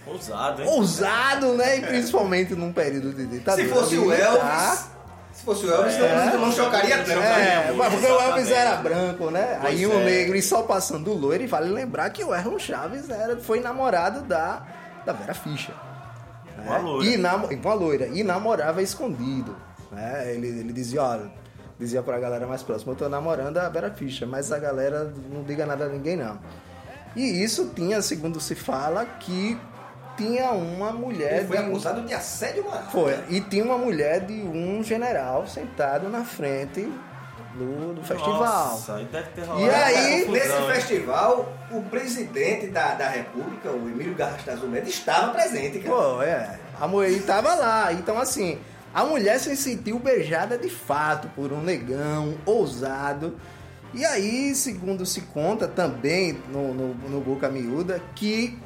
[0.08, 0.68] Ousado, hein?
[0.70, 1.78] Ousado, né?
[1.78, 3.68] E principalmente num período de ditadura.
[3.68, 4.12] Se fosse o.
[4.12, 4.88] Elvis,
[5.48, 7.12] fosse o Elvis, não, não chocaria tanto.
[7.20, 9.58] É, muito, porque o Elvis era branco, né?
[9.62, 10.04] Pois Aí um é.
[10.04, 11.44] negro e só passando loiro.
[11.44, 14.62] E vale lembrar que o Erlon Chaves era, foi namorado da,
[15.06, 15.74] da Vera Fischer.
[16.58, 16.64] né?
[16.68, 17.10] Uma loira.
[17.10, 18.08] E namo- com a loira.
[18.08, 19.56] E namorava escondido.
[19.92, 20.34] Né?
[20.34, 21.18] Ele, ele dizia, ó,
[21.80, 25.44] dizia pra galera mais próxima, eu tô namorando a Vera Fischer, mas a galera não
[25.44, 26.38] diga nada a ninguém não.
[27.16, 29.58] E isso tinha, segundo se fala, que
[30.18, 32.84] tinha uma mulher Ele foi de um- acusado de assédio moral.
[32.92, 33.16] foi.
[33.30, 36.82] E tinha uma mulher de um general sentado na frente
[37.56, 38.40] do, do festival.
[38.40, 40.76] Nossa, e deve ter rolado E aí, uma Nesse confusão, hein?
[40.76, 45.96] festival, o presidente da, da República, o Emílio Garrastazu Neto, estava presente, cara.
[45.96, 46.60] Pô, é.
[46.80, 47.92] A mulher tava lá.
[47.94, 48.60] Então, assim,
[48.94, 53.36] a mulher se sentiu beijada de fato por um negão ousado.
[53.94, 58.60] E aí, segundo se conta também no, no, no Boca Miúda, que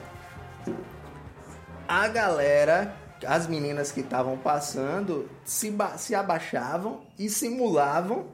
[1.92, 2.96] a galera,
[3.28, 8.28] as meninas que estavam passando, se, se abaixavam e simulavam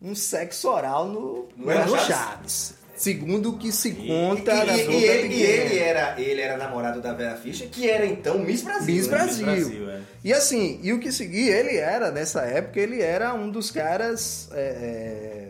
[0.00, 2.74] um sexo oral no, No Chaves.
[2.96, 6.40] Segundo o que se E, conta e- da e- e ele, e ele era, ele
[6.40, 8.94] era namorado da Vera Fischer, que era então Miss Brasil.
[8.94, 9.10] Miss né?
[9.16, 9.46] Brasil.
[9.46, 10.00] Brasil, é.
[10.24, 14.48] E assim, e o que seguir, ele era, nessa época, ele era um dos caras
[14.52, 15.48] é, é,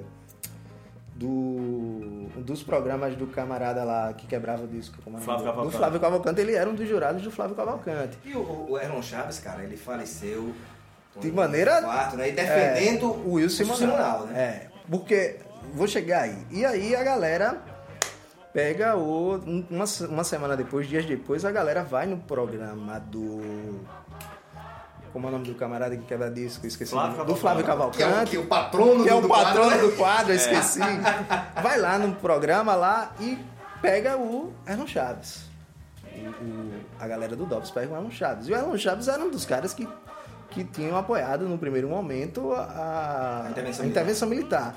[1.16, 1.91] do,
[2.42, 4.96] dos programas do camarada lá que quebrava o disco.
[5.04, 5.44] Como é o Flávio?
[5.44, 5.72] Cavalcante.
[5.72, 8.18] Do Flávio Cavalcante, ele era um dos jurados do Flávio Cavalcante.
[8.24, 10.52] E o, o Erlon Chaves, cara, ele faleceu
[11.20, 12.28] De maneira- Quarto, né?
[12.28, 13.76] E defendendo É, o Wilson Simonal.
[13.78, 14.40] Simonal, né?
[14.40, 15.36] É, porque,
[15.74, 16.38] vou chegar aí.
[16.50, 17.58] E aí a galera
[18.52, 19.36] pega o.
[19.36, 23.80] um- Uma, uma semana depois, dias depois, a galera vai no programa do.
[25.12, 26.66] Como é o nome do camarada que quebra disco?
[26.66, 26.90] Esqueci.
[26.92, 28.30] Flávio o do Flávio Que é, o, Cavalcante.
[28.30, 29.90] que é o patrono que é do, o do patrono quadro, né?
[29.90, 30.80] do quadro, eu esqueci.
[31.62, 33.38] Vai lá no programa lá e
[33.82, 35.42] pega o Erlon Chaves.
[36.14, 38.48] O- o- a galera do Dobbs pega o Erlon Chaves.
[38.48, 39.86] E o Erlon Chaves era um dos caras que,
[40.50, 44.74] que tinham apoiado no primeiro momento a, A intervenção a intervenção militar.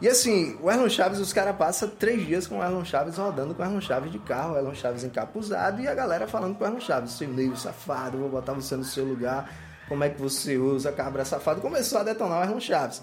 [0.00, 3.52] E assim, o Erlon Chaves, os caras passam três dias com o Erlon Chaves rodando
[3.52, 6.62] com o Erlon Chaves de carro, o Erlon Chaves encapuzado e a galera falando com
[6.62, 9.52] o Erlon Chaves, seu meio safado, vou botar você no seu lugar,
[9.88, 11.60] como é que você usa, cabra safado.
[11.60, 13.02] Começou a detonar o Erlon Chaves.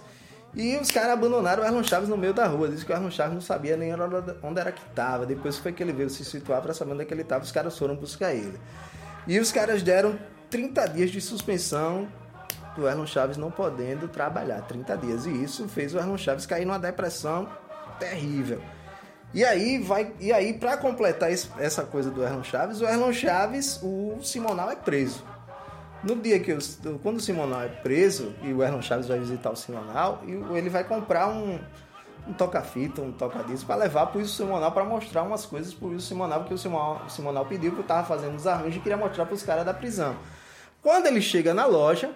[0.54, 2.70] E os caras abandonaram o Erlon Chaves no meio da rua.
[2.70, 3.92] Diz que o Erlon Chaves não sabia nem
[4.42, 5.26] onde era que estava.
[5.26, 7.44] Depois foi que ele veio se situar para saber onde é que ele estava.
[7.44, 8.58] Os caras foram buscar ele.
[9.28, 10.18] E os caras deram
[10.50, 12.08] 30 dias de suspensão
[12.76, 14.62] do Erlon Chaves não podendo trabalhar.
[14.62, 15.26] 30 dias.
[15.26, 17.48] E isso fez o Erlon Chaves cair numa depressão
[18.00, 18.62] terrível.
[19.34, 23.12] E aí, vai, e aí para completar esse- essa coisa do Erlon Chaves, o Erlon
[23.12, 25.24] Chaves, o Simonal é preso.
[26.04, 29.50] No dia que os- quando o Simonal é preso e o Erlon Chaves vai visitar
[29.52, 31.60] o Simonal, o- ele vai comprar um,
[32.28, 36.08] um toca-fita, um toca-disco para levar pro Wilson Simonal para mostrar umas coisas pro Wilson
[36.08, 38.98] Simonal, porque o Simonal, o Simonal pediu que eu tava fazendo os arranjos e queria
[38.98, 40.16] mostrar pros caras da prisão.
[40.82, 42.12] Quando ele chega na loja,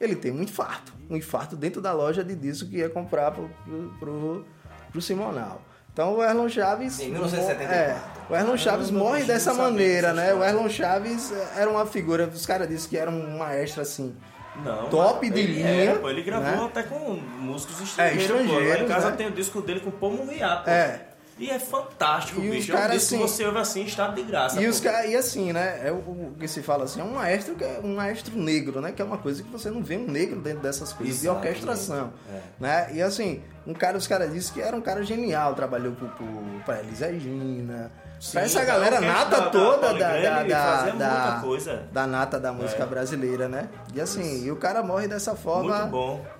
[0.00, 0.92] ele tem um infarto.
[1.08, 4.46] Um infarto dentro da loja de disco que ia comprar pro, pro, pro,
[4.90, 5.62] pro Simonal.
[5.92, 6.98] Então o Erlon Chaves.
[7.00, 7.74] Em 1974.
[7.74, 10.32] É, o Erlon Chaves não morre dessa maneira, né?
[10.32, 10.42] O.
[10.42, 12.26] Erlon Chaves era uma figura.
[12.26, 14.16] Os caras disseram que era um maestro assim.
[14.64, 16.64] Não, Top de ele linha, é, pô, ele gravou né?
[16.66, 18.26] até com músicos estrangeiros.
[18.26, 18.34] pô.
[18.34, 19.16] Lá estrangeiros, em casa né?
[19.16, 20.70] tem o disco dele com o Pomo Riá, pô.
[20.70, 21.09] É.
[21.40, 22.72] E é fantástico, E os bicho.
[22.72, 24.60] É um caras, disco que assim, você ouve assim, estado de graça.
[24.60, 25.80] E, os ca- e assim, né?
[25.82, 28.80] É o, o que se fala assim, é um maestro que é um maestro negro,
[28.82, 28.92] né?
[28.92, 31.48] Que é uma coisa que você não vê um negro dentro dessas coisas de Exatamente.
[31.48, 32.12] orquestração.
[32.60, 32.90] Né?
[32.92, 36.26] E assim, um cara, os caras disseram que era um cara genial, trabalhou pro, pro,
[36.66, 37.90] pra Elis Regina.
[38.20, 42.38] Sim, pra essa a galera nata da- da toda da, da, da, da- da nata
[42.38, 43.66] da música brasileira, né?
[43.94, 45.90] E assim, e o cara morre dessa forma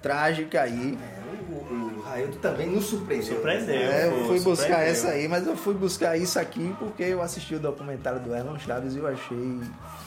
[0.02, 0.98] trágica aí.
[2.10, 3.34] O Railton também nos surpreendeu.
[3.34, 3.74] Surpreendeu.
[3.74, 4.92] É, eu pô, fui buscar surpreendeu.
[4.92, 8.58] essa aí, mas eu fui buscar isso aqui porque eu assisti o documentário do Erlon
[8.58, 9.60] Chaves e eu achei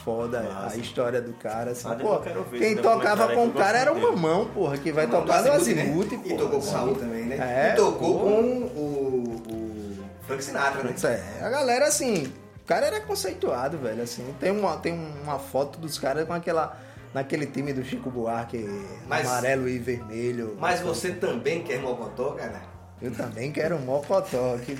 [0.03, 0.75] foda Massa.
[0.75, 1.71] a história do cara.
[1.71, 4.01] Assim, Ah, depois pô, eu quero ver quem tocava com o eu cara era o.
[4.01, 6.21] Mamão, porra, que vai tocar no do Azimuth, né?
[6.25, 7.37] E tocou com o Raul também, né?
[7.69, 8.25] É, e tocou pô.
[8.25, 9.97] com o, o
[10.27, 10.93] Frank Sinatra, né?
[10.95, 12.23] Isso é, a galera assim,
[12.63, 14.25] o cara era conceituado, velho, assim.
[14.41, 14.93] Tem uma, tem
[15.23, 16.77] uma foto dos caras com aquela
[17.13, 18.67] naquele time do Chico Buarque,
[19.07, 20.57] Mas- amarelo e vermelho.
[20.59, 22.73] Mas você também quer mocotó, cara?
[23.01, 24.55] Eu também quero um mocotó.
[24.65, 24.77] Que.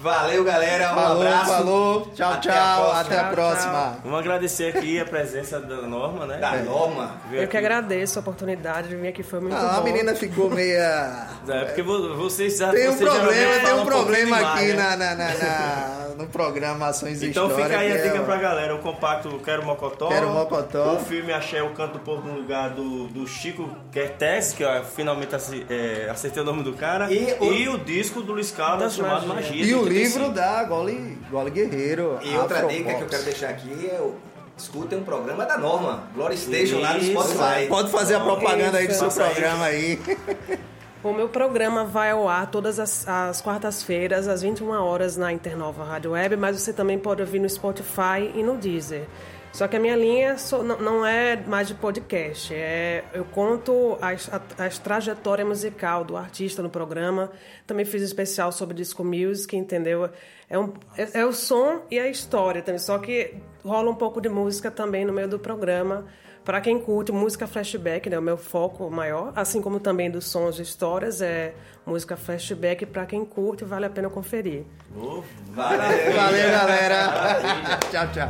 [0.00, 0.90] Valeu, galera.
[0.90, 1.50] Um Falou, abraço.
[1.52, 2.00] falou.
[2.14, 2.80] Tchau, Até a tchau.
[2.84, 3.00] próxima.
[3.00, 3.98] Até a Tchau, próxima.
[4.04, 6.38] Vamos agradecer aqui a presença da Norma, né?
[6.38, 7.20] Da Norma.
[7.28, 9.80] Veio Eu que agradeço a oportunidade de vir aqui, foi muito Ah, bom.
[9.80, 11.26] a menina ficou meia.
[11.46, 14.72] É, porque vo- vocês Tem um vocês problema, tem um pouquinho problema aqui né?
[14.74, 17.66] na, na, na- na- no programa Ações e Então História.
[17.66, 20.08] fica aí a é dica o- pra galera, o compacto Quero Mocotó.
[20.08, 20.94] Quero Mocotó.
[20.94, 24.84] O filme Achei o Canto do Povo no lugar do, do Chico Kertes, que eu
[24.84, 25.34] finalmente
[25.70, 27.10] é, acertei o nome do cara.
[27.10, 29.50] E E o- o, disco do Luiz Caldas chamado Magia.
[29.50, 29.64] Magia.
[29.64, 30.18] E o 85.
[30.18, 32.18] livro da Gole, Gole Guerreiro.
[32.22, 34.14] E outra dica que eu quero deixar aqui é o
[34.56, 37.00] escutem um programa da Norma, Glory Station lá no.
[37.04, 37.66] Spotify.
[37.68, 39.98] Pode fazer a propaganda aí do seu programa aí.
[41.02, 45.84] O meu programa vai ao ar todas as, as quartas-feiras, às 21 horas, na Internova
[45.84, 49.06] Rádio Web, mas você também pode ouvir no Spotify e no Deezer.
[49.52, 50.36] Só que a minha linha
[50.80, 54.28] não, é mais de podcast, é, eu conto as,
[54.58, 57.30] as trajetória musical do artista no programa.
[57.64, 60.10] Também fiz um especial sobre disco music, entendeu?
[60.50, 64.20] É, um, é, é o som e a história também, só que rola um pouco
[64.20, 66.06] de música também no meio do programa.
[66.48, 70.58] Para quem curte música flashback, né, o meu foco maior, assim como também dos sons
[70.58, 71.52] e histórias, é
[71.84, 72.86] música flashback.
[72.86, 74.64] Para quem curte, vale a pena conferir.
[74.96, 75.22] Ô,
[75.52, 76.12] Valeu.
[76.14, 77.78] Valeu, galera.
[77.92, 78.28] tchau, tchau.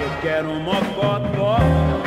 [0.00, 2.05] Eu quero um mocotó